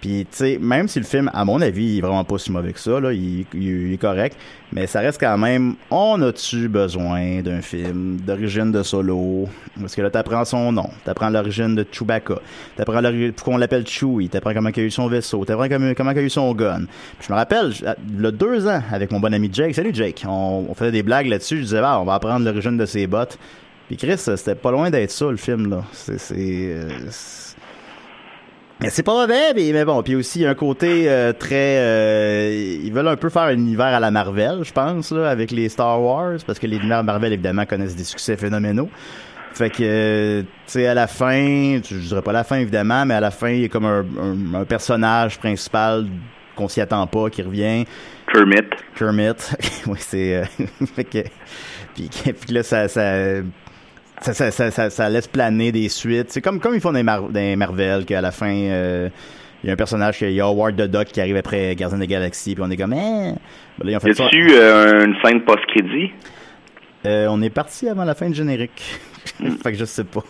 Puis, 0.00 0.26
tu 0.30 0.36
sais, 0.36 0.58
même 0.60 0.88
si 0.88 0.98
le 0.98 1.06
film, 1.06 1.30
à 1.32 1.44
mon 1.44 1.60
avis, 1.60 1.84
il 1.84 1.98
est 1.98 2.00
vraiment 2.00 2.24
pas 2.24 2.38
si 2.38 2.52
mauvais 2.52 2.72
que 2.72 2.80
ça, 2.80 3.00
là, 3.00 3.12
il, 3.12 3.46
est 3.92 4.00
correct, 4.00 4.36
mais 4.72 4.86
ça 4.86 5.00
reste 5.00 5.18
quand 5.18 5.38
même, 5.38 5.76
on 5.90 6.20
a-tu 6.20 6.68
besoin 6.68 7.40
d'un 7.40 7.62
film 7.62 8.18
d'origine 8.18 8.70
de 8.72 8.82
Solo? 8.82 9.48
Parce 9.80 9.94
que 9.94 10.02
là, 10.02 10.10
t'apprends 10.10 10.44
son 10.44 10.70
nom, 10.70 10.90
t'apprends 11.04 11.30
l'origine 11.30 11.74
de 11.74 11.86
Chewbacca, 11.90 12.36
t'apprends 12.76 13.00
pourquoi 13.34 13.54
on 13.54 13.56
l'appelle 13.56 13.86
Chewie, 13.86 14.28
t'apprends 14.28 14.52
comment 14.52 14.68
il 14.68 14.80
a 14.80 14.82
eu 14.82 14.90
son 14.90 15.08
vaisseau, 15.08 15.44
t'apprends 15.44 15.68
comment, 15.68 15.92
comment 15.96 16.10
il 16.10 16.18
a 16.18 16.22
eu 16.22 16.30
son 16.30 16.52
gun. 16.54 16.84
Puis 17.18 17.28
je 17.28 17.32
me 17.32 17.38
rappelle, 17.38 17.72
il 17.72 18.22
y 18.22 18.26
a 18.26 18.30
deux 18.30 18.66
ans, 18.68 18.82
avec 18.92 19.10
mon 19.10 19.20
bon 19.20 19.32
ami 19.32 19.48
Jake, 19.50 19.74
salut 19.74 19.94
Jake, 19.94 20.24
on, 20.28 20.74
faisait 20.74 20.92
des 20.92 21.02
blagues 21.02 21.26
là-dessus, 21.26 21.58
je 21.58 21.62
disais, 21.62 21.80
ah, 21.82 22.00
on 22.00 22.04
va 22.04 22.14
apprendre 22.14 22.44
l'origine 22.44 22.76
de 22.76 22.86
ses 22.86 23.06
bottes. 23.06 23.38
Puis 23.88 23.96
Chris, 23.96 24.18
c'était 24.18 24.56
pas 24.56 24.72
loin 24.72 24.90
d'être 24.90 25.12
ça, 25.12 25.30
le 25.30 25.36
film, 25.36 25.70
là. 25.70 25.84
C'est... 25.92 26.74
c'est, 28.88 29.02
pas 29.02 29.14
mauvais, 29.14 29.54
mais, 29.54 29.70
mais 29.72 29.84
bon. 29.84 30.02
Puis 30.02 30.14
aussi, 30.16 30.40
il 30.40 30.42
y 30.42 30.46
a 30.46 30.50
un 30.50 30.54
côté 30.54 31.04
euh, 31.08 31.32
très... 31.32 31.78
euh, 31.78 32.78
ils 32.82 32.92
veulent 32.92 33.08
un 33.08 33.16
peu 33.16 33.30
faire 33.30 33.42
un 33.44 33.54
univers 33.54 33.86
à 33.86 34.00
la 34.00 34.10
Marvel, 34.10 34.60
je 34.64 34.72
pense, 34.72 35.10
là, 35.12 35.30
avec 35.30 35.50
les 35.50 35.68
Star 35.68 36.00
Wars, 36.02 36.38
parce 36.46 36.58
que 36.58 36.66
les 36.66 36.76
univers 36.76 37.02
Marvel, 37.02 37.32
évidemment, 37.32 37.64
connaissent 37.64 37.96
des 37.96 38.04
succès 38.04 38.36
phénoménaux. 38.36 38.90
Fait 39.54 39.70
que, 39.70 39.76
euh, 39.80 40.42
tu 40.42 40.48
sais, 40.66 40.86
à 40.86 40.92
la 40.92 41.06
fin, 41.06 41.80
je 41.82 41.96
dirais 41.96 42.20
pas 42.20 42.32
la 42.32 42.44
fin, 42.44 42.56
évidemment, 42.58 43.06
mais 43.06 43.14
à 43.14 43.20
la 43.20 43.30
fin, 43.30 43.48
il 43.48 43.62
y 43.62 43.64
a 43.64 43.68
comme 43.68 43.86
un, 43.86 44.04
un- 44.20 44.54
un 44.60 44.64
personnage 44.66 45.38
principal 45.38 46.06
qu'on 46.54 46.68
s'y 46.68 46.82
attend 46.82 47.06
pas, 47.06 47.30
qui 47.30 47.40
revient. 47.42 47.86
Kermit. 48.30 48.56
Kermit. 48.94 49.32
oui, 49.86 49.98
c'est... 50.00 50.36
euh, 50.36 50.44
fait 50.94 51.04
que... 51.04 51.18
Puis, 51.94 52.10
puis 52.24 52.52
là, 52.52 52.62
ça... 52.62 52.88
ça 52.88 53.02
ça, 54.20 54.32
ça, 54.34 54.50
ça, 54.50 54.70
ça, 54.70 54.90
ça 54.90 55.08
laisse 55.10 55.28
planer 55.28 55.72
des 55.72 55.88
suites. 55.88 56.30
C'est 56.30 56.40
comme, 56.40 56.60
comme 56.60 56.74
ils 56.74 56.80
font 56.80 56.92
dans 56.92 57.02
Mar- 57.04 57.28
dans 57.28 57.56
Marvel, 57.56 58.04
qu'à 58.04 58.20
la 58.20 58.30
fin, 58.30 58.50
euh, 58.52 59.08
il 59.62 59.68
y 59.68 59.70
a 59.70 59.72
un 59.72 59.76
personnage, 59.76 60.18
il 60.22 60.32
y 60.32 60.40
a 60.40 60.46
Howard 60.46 60.76
the 60.76 60.82
Duck 60.90 61.06
qui 61.06 61.20
arrive 61.20 61.36
après 61.36 61.74
Gardien 61.76 61.98
des 61.98 62.06
Galaxies, 62.06 62.54
puis 62.54 62.64
on 62.66 62.70
est 62.70 62.76
comme, 62.76 62.92
eh. 62.92 62.96
Ben 63.78 63.84
là, 63.84 63.90
ils 63.92 63.96
ont 63.96 63.98
Y 63.98 64.02
fait 64.02 64.14
ça. 64.14 64.26
a-tu 64.26 64.48
euh, 64.52 65.04
une 65.06 65.14
scène 65.24 65.42
post-crédit? 65.42 66.12
Euh, 67.04 67.26
on 67.30 67.40
est 67.42 67.50
parti 67.50 67.88
avant 67.88 68.04
la 68.04 68.14
fin 68.14 68.28
du 68.28 68.34
générique. 68.34 68.82
fait 69.62 69.72
que 69.72 69.78
je 69.78 69.84
sais 69.84 70.04
pas. 70.04 70.22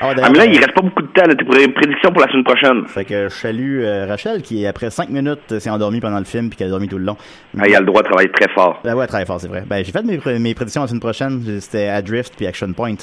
Ah, 0.00 0.14
Ah, 0.22 0.30
mais 0.30 0.38
là, 0.38 0.46
il 0.46 0.56
reste 0.58 0.72
pas 0.72 0.80
beaucoup 0.82 1.02
de 1.02 1.08
temps. 1.08 1.26
là. 1.26 1.34
Tes 1.34 1.44
pré- 1.44 1.68
prédictions 1.68 2.10
pour 2.12 2.20
la 2.22 2.28
semaine 2.28 2.44
prochaine. 2.44 2.86
Fait 2.88 3.04
que 3.04 3.28
je 3.28 3.34
salue 3.34 3.80
euh, 3.82 4.06
Rachel 4.08 4.42
qui, 4.42 4.66
après 4.66 4.90
cinq 4.90 5.10
minutes, 5.10 5.58
s'est 5.60 5.70
endormie 5.70 6.00
pendant 6.00 6.18
le 6.18 6.24
film 6.24 6.48
puis 6.48 6.56
qui 6.56 6.64
a 6.64 6.68
dormi 6.68 6.88
tout 6.88 6.98
le 6.98 7.04
long. 7.04 7.16
Ah, 7.58 7.64
il 7.68 7.74
a 7.76 7.80
le 7.80 7.86
droit 7.86 8.02
de 8.02 8.06
travailler 8.08 8.30
très 8.32 8.48
fort. 8.48 8.80
Ben 8.84 8.94
ouais, 8.94 9.06
très 9.06 9.24
fort, 9.26 9.40
c'est 9.40 9.48
vrai. 9.48 9.64
Ben, 9.66 9.84
j'ai 9.84 9.92
fait 9.92 10.02
mes 10.02 10.54
prédictions 10.54 10.82
la 10.82 10.88
semaine 10.88 11.00
prochaine. 11.00 11.42
C'était 11.60 11.88
Adrift 11.88 12.34
puis 12.36 12.46
Action 12.46 12.72
Point. 12.72 12.96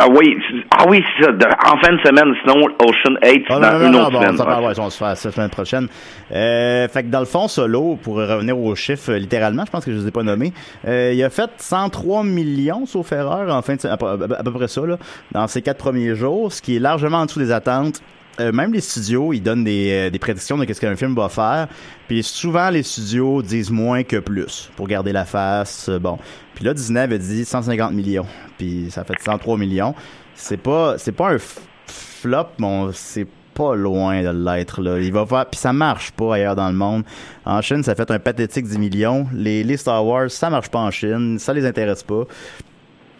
Ah 0.00 0.06
oui, 0.08 0.36
c'est- 0.48 0.64
ah 0.78 0.84
oui, 0.88 1.02
c'est 1.18 1.24
ça. 1.24 1.32
de- 1.32 1.44
en 1.44 1.76
fin 1.82 1.92
de 1.92 1.98
semaine, 2.06 2.32
sinon 2.42 2.64
Ocean 2.80 3.16
8, 3.22 3.44
c'est 3.48 3.54
Ah, 3.54 3.58
dans 3.58 3.72
non, 3.72 3.78
non, 3.80 3.86
une 3.86 3.92
non, 3.92 4.00
autre 4.02 4.10
bon, 4.12 4.20
semaine. 4.20 4.36
ça 4.36 4.44
Ouais. 4.44 4.50
parle, 4.50 4.64
ouais, 4.66 4.78
on 4.78 4.90
se 4.90 4.98
fait 4.98 5.04
la 5.04 5.16
semaine 5.16 5.50
prochaine. 5.50 5.88
Euh, 6.32 6.86
fait 6.88 7.02
que 7.02 7.08
dans 7.08 7.18
le 7.20 7.24
fond, 7.26 7.48
Solo, 7.48 7.98
pour 8.00 8.16
revenir 8.16 8.56
aux 8.58 8.74
chiffres, 8.76 9.10
euh, 9.12 9.18
littéralement, 9.18 9.64
je 9.66 9.70
pense 9.72 9.84
que 9.84 9.92
je 9.92 9.98
les 9.98 10.06
ai 10.06 10.10
pas 10.12 10.22
nommés, 10.22 10.52
euh, 10.86 11.12
il 11.14 11.24
a 11.24 11.30
fait 11.30 11.50
103 11.56 12.22
millions, 12.22 12.86
sauf 12.86 13.10
erreur, 13.12 13.52
en 13.52 13.62
fin 13.62 13.74
de, 13.74 13.86
à, 13.88 13.96
peu- 13.96 14.06
à 14.06 14.42
peu 14.44 14.52
près 14.52 14.68
ça, 14.68 14.86
là, 14.86 14.98
dans 15.32 15.46
ses 15.48 15.62
quatre 15.62 15.78
premiers 15.78 16.14
jours, 16.14 16.52
ce 16.52 16.62
qui 16.62 16.76
est 16.76 16.80
largement 16.80 17.18
en 17.18 17.26
dessous 17.26 17.40
des 17.40 17.50
attentes. 17.50 18.00
Euh, 18.40 18.52
même 18.52 18.72
les 18.72 18.80
studios, 18.80 19.32
ils 19.32 19.40
donnent 19.42 19.64
des, 19.64 19.90
euh, 19.90 20.10
des 20.10 20.18
prédictions 20.18 20.56
de 20.56 20.64
qu'est-ce 20.64 20.80
qu'un 20.80 20.94
film 20.96 21.14
va 21.14 21.28
faire. 21.28 21.68
Puis 22.06 22.22
souvent, 22.22 22.70
les 22.70 22.82
studios 22.82 23.42
disent 23.42 23.70
moins 23.70 24.02
que 24.04 24.16
plus 24.18 24.70
pour 24.76 24.86
garder 24.86 25.12
la 25.12 25.24
face. 25.24 25.88
euh, 25.88 25.98
bon. 25.98 26.18
Puis 26.54 26.64
là, 26.64 26.72
Disney 26.74 27.00
avait 27.00 27.18
dit 27.18 27.44
150 27.44 27.92
millions. 27.92 28.26
Puis 28.56 28.88
ça 28.90 29.04
fait 29.04 29.14
103 29.24 29.56
millions. 29.58 29.94
C'est 30.34 30.56
pas, 30.56 30.96
c'est 30.98 31.12
pas 31.12 31.32
un 31.32 31.38
flop, 31.86 32.46
mais 32.58 32.66
on- 32.66 32.92
c'est 32.92 33.26
pas 33.54 33.74
loin 33.74 34.22
de 34.22 34.28
l'être. 34.44 34.80
Il 35.02 35.12
va 35.12 35.26
faire, 35.26 35.46
puis 35.46 35.58
ça 35.58 35.72
marche 35.72 36.12
pas 36.12 36.36
ailleurs 36.36 36.54
dans 36.54 36.68
le 36.68 36.76
monde. 36.76 37.02
En 37.44 37.60
Chine, 37.60 37.82
ça 37.82 37.96
fait 37.96 38.08
un 38.12 38.20
pathétique 38.20 38.66
10 38.68 38.78
millions. 38.78 39.26
Les, 39.34 39.64
les 39.64 39.76
Star 39.76 40.06
Wars, 40.06 40.30
ça 40.30 40.48
marche 40.48 40.68
pas 40.68 40.78
en 40.78 40.92
Chine, 40.92 41.40
ça 41.40 41.52
les 41.52 41.66
intéresse 41.66 42.04
pas. 42.04 42.22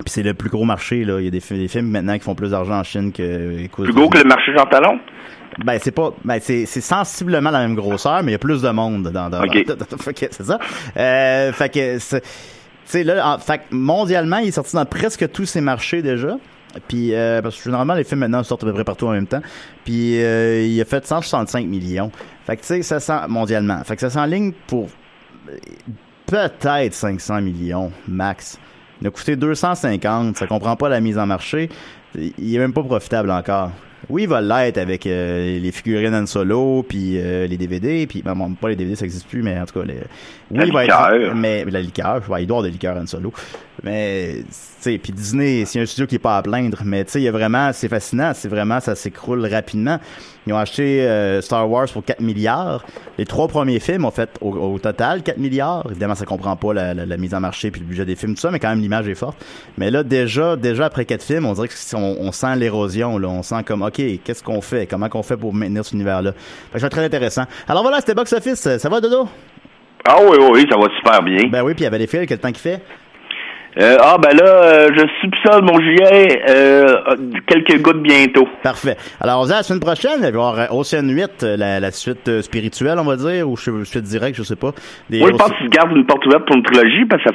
Puis 0.04 0.12
c'est 0.12 0.22
le 0.22 0.34
plus 0.34 0.48
gros 0.50 0.64
marché 0.64 1.04
là. 1.04 1.18
Il 1.20 1.24
y 1.24 1.28
a 1.28 1.30
des, 1.30 1.40
des 1.40 1.68
films 1.68 1.88
maintenant 1.90 2.14
qui 2.14 2.24
font 2.24 2.34
plus 2.34 2.50
d'argent 2.50 2.78
en 2.78 2.84
Chine 2.84 3.12
que. 3.12 3.66
Plus 3.68 3.92
gros 3.92 4.08
que 4.08 4.18
le 4.18 4.24
marché 4.24 4.52
Jean 4.56 4.64
Talon? 4.66 4.98
Ben 5.64 5.78
c'est 5.82 5.90
pas, 5.90 6.12
ben 6.24 6.38
c'est 6.40 6.66
c'est 6.66 6.80
sensiblement 6.80 7.50
la 7.50 7.60
même 7.60 7.74
grosseur, 7.74 8.22
mais 8.22 8.30
il 8.30 8.32
y 8.32 8.36
a 8.36 8.38
plus 8.38 8.62
de 8.62 8.70
monde 8.70 9.08
dans. 9.10 9.28
dans, 9.28 9.40
c'est 10.30 10.44
ça. 10.44 10.58
Euh, 10.96 11.52
fait 11.52 11.68
que 11.68 11.98
c'est- 11.98 12.20
tu 12.20 12.26
sais 12.84 13.02
là, 13.04 13.34
en- 13.34 13.38
fait 13.38 13.62
mondialement, 13.72 14.38
il 14.38 14.48
est 14.48 14.52
sorti 14.52 14.76
dans 14.76 14.86
presque 14.86 15.30
tous 15.32 15.46
ces 15.46 15.60
marchés 15.60 16.00
déjà. 16.00 16.36
Puis 16.86 17.12
euh, 17.14 17.42
parce 17.42 17.56
que 17.56 17.64
généralement 17.64 17.94
les 17.94 18.04
films 18.04 18.20
maintenant 18.20 18.44
sortent 18.44 18.62
à 18.62 18.66
peu 18.66 18.72
près 18.74 18.84
partout 18.84 19.06
en 19.08 19.12
même 19.12 19.26
temps. 19.26 19.42
Puis 19.84 20.22
euh, 20.22 20.62
il 20.62 20.80
a 20.80 20.84
fait 20.84 21.04
165 21.04 21.66
millions. 21.66 22.12
Fait 22.46 22.54
que 22.56 22.60
tu 22.60 22.68
sais 22.68 22.82
ça 22.82 23.00
sent 23.00 23.18
mondialement. 23.28 23.82
Fait 23.84 23.94
que 23.96 24.00
ça 24.02 24.10
s'enligne 24.10 24.52
pour 24.68 24.88
euh, 25.50 25.56
peut-être 26.26 26.94
500 26.94 27.40
millions 27.40 27.90
max. 28.06 28.58
Il 29.00 29.06
a 29.06 29.10
coûté 29.10 29.36
250, 29.36 30.36
ça 30.36 30.46
comprend 30.46 30.76
pas 30.76 30.88
la 30.88 31.00
mise 31.00 31.18
en 31.18 31.26
marché. 31.26 31.68
Il 32.16 32.54
est 32.54 32.58
même 32.58 32.72
pas 32.72 32.82
profitable 32.82 33.30
encore. 33.30 33.70
Oui, 34.08 34.22
il 34.22 34.28
va 34.28 34.40
l'être 34.40 34.78
avec 34.78 35.06
euh, 35.06 35.58
les 35.58 35.72
figurines 35.72 36.14
en 36.14 36.24
solo, 36.26 36.84
puis 36.88 37.18
euh, 37.18 37.46
les 37.46 37.56
DVD, 37.56 38.06
puis 38.06 38.22
ben, 38.22 38.34
bon, 38.34 38.52
pas 38.54 38.68
les 38.68 38.76
DVD, 38.76 38.94
ça 38.96 39.04
existe 39.04 39.26
plus, 39.28 39.42
mais 39.42 39.58
en 39.58 39.66
tout 39.66 39.78
cas, 39.80 39.84
les, 39.84 39.98
oui, 40.50 40.58
La 40.58 40.64
il 40.66 40.72
va 40.72 40.82
liqueur. 40.84 41.12
être, 41.12 41.34
mais 41.34 41.64
mais 41.64 41.70
la 41.72 41.80
liqueur, 41.80 42.22
ouais, 42.30 42.42
il 42.42 42.46
doit 42.46 42.58
avoir 42.58 42.62
des 42.62 42.70
liqueurs 42.70 42.96
en 42.96 43.06
solo, 43.06 43.32
mais 43.82 44.36
tu 44.38 44.44
sais, 44.50 44.98
puis 44.98 45.12
Disney, 45.12 45.64
c'est 45.66 45.80
un 45.80 45.86
studio 45.86 46.06
qui 46.06 46.16
est 46.16 46.20
pas 46.20 46.36
à 46.36 46.42
plaindre, 46.42 46.78
mais 46.84 47.04
tu 47.04 47.12
sais, 47.12 47.20
il 47.20 47.24
y 47.24 47.28
a 47.28 47.32
vraiment, 47.32 47.70
c'est 47.72 47.88
fascinant, 47.88 48.32
c'est 48.34 48.48
vraiment, 48.48 48.80
ça 48.80 48.94
s'écroule 48.94 49.46
rapidement. 49.46 49.98
Ils 50.46 50.52
ont 50.54 50.58
acheté 50.58 51.02
euh, 51.02 51.42
Star 51.42 51.70
Wars 51.70 51.86
pour 51.92 52.02
4 52.04 52.20
milliards. 52.20 52.84
Les 53.18 53.26
trois 53.26 53.48
premiers 53.48 53.80
films 53.80 54.04
ont 54.06 54.10
fait 54.10 54.30
au, 54.40 54.50
au 54.52 54.78
total 54.78 55.22
4 55.22 55.36
milliards. 55.36 55.84
Évidemment, 55.90 56.14
ça 56.14 56.24
comprend 56.24 56.56
pas 56.56 56.72
la, 56.72 56.94
la- 56.94 57.04
la 57.04 57.16
mise 57.18 57.34
en 57.34 57.40
marché 57.40 57.70
puis 57.70 57.80
le 57.82 57.86
budget 57.86 58.04
des 58.06 58.16
films, 58.16 58.34
tout 58.34 58.40
ça, 58.40 58.50
mais 58.50 58.58
quand 58.58 58.70
même 58.70 58.80
l'image 58.80 59.06
est 59.08 59.14
forte. 59.14 59.36
Mais 59.76 59.90
là, 59.90 60.02
déjà, 60.02 60.56
déjà 60.56 60.86
après 60.86 61.04
quatre 61.04 61.22
films, 61.22 61.44
on 61.44 61.52
dirait 61.52 61.68
qu'on 61.68 62.16
on 62.18 62.32
sent 62.32 62.56
l'érosion. 62.56 63.18
Là, 63.18 63.28
on 63.28 63.42
sent 63.42 63.62
comme, 63.66 63.82
ok, 63.82 64.00
qu'est-ce 64.24 64.42
qu'on 64.42 64.62
fait, 64.62 64.86
comment 64.86 65.08
qu'on 65.10 65.22
fait 65.22 65.36
pour 65.36 65.52
maintenir 65.52 65.84
cet 65.84 65.92
univers-là? 65.94 66.32
Fait 66.32 66.74
que 66.74 66.78
c'est 66.80 66.88
très 66.88 67.04
intéressant. 67.04 67.44
Alors 67.68 67.82
voilà, 67.82 67.98
c'était 68.00 68.14
box 68.14 68.32
office. 68.32 68.60
Ça 68.78 68.88
va, 68.88 69.00
Dodo? 69.02 69.28
Ah 70.08 70.16
oui, 70.22 70.36
oui, 70.40 70.46
oui, 70.52 70.66
ça 70.70 70.78
va 70.78 70.86
super 70.96 71.22
bien. 71.22 71.48
Ben 71.50 71.62
oui, 71.62 71.74
puis 71.74 71.82
il 71.82 71.84
y 71.84 71.88
avait 71.88 71.98
les 71.98 72.06
fils. 72.06 72.24
Quel 72.26 72.38
temps 72.38 72.48
qu'il 72.48 72.58
fait? 72.58 72.80
Euh, 73.78 73.96
ah, 74.00 74.16
ben 74.20 74.36
là, 74.36 74.44
euh, 74.44 74.88
je 74.96 75.00
soupçonne 75.20 75.64
mon 75.64 75.78
juillet 75.78 76.42
euh, 76.48 76.94
quelques 77.46 77.80
gouttes 77.82 78.02
bientôt. 78.02 78.48
Parfait. 78.62 78.96
Alors, 79.20 79.40
on 79.40 79.42
se 79.44 79.48
dit 79.48 79.54
à 79.54 79.58
la 79.58 79.62
semaine 79.62 79.80
prochaine, 79.80 80.12
il 80.16 80.20
va 80.22 80.26
y 80.26 80.30
avoir 80.30 80.58
euh, 80.58 80.66
Ocean 80.70 81.06
8, 81.06 81.42
euh, 81.42 81.56
la, 81.56 81.78
la 81.78 81.90
suite 81.92 82.40
spirituelle, 82.42 82.98
on 82.98 83.04
va 83.04 83.16
dire, 83.16 83.48
ou 83.48 83.56
je- 83.56 83.84
suite 83.84 84.02
directe, 84.04 84.36
je 84.36 84.42
sais 84.42 84.56
pas. 84.56 84.72
Des 85.10 85.20
Moi, 85.20 85.28
je 85.32 85.36
pense 85.36 85.52
qu'ils 85.58 85.68
gardent 85.68 85.96
une 85.96 86.06
porte 86.06 86.24
ouverte 86.26 86.44
pour 86.46 86.56
une 86.56 86.62
trilogie 86.64 87.04
parce 87.08 87.20
que 87.22 87.24
ça 87.24 87.26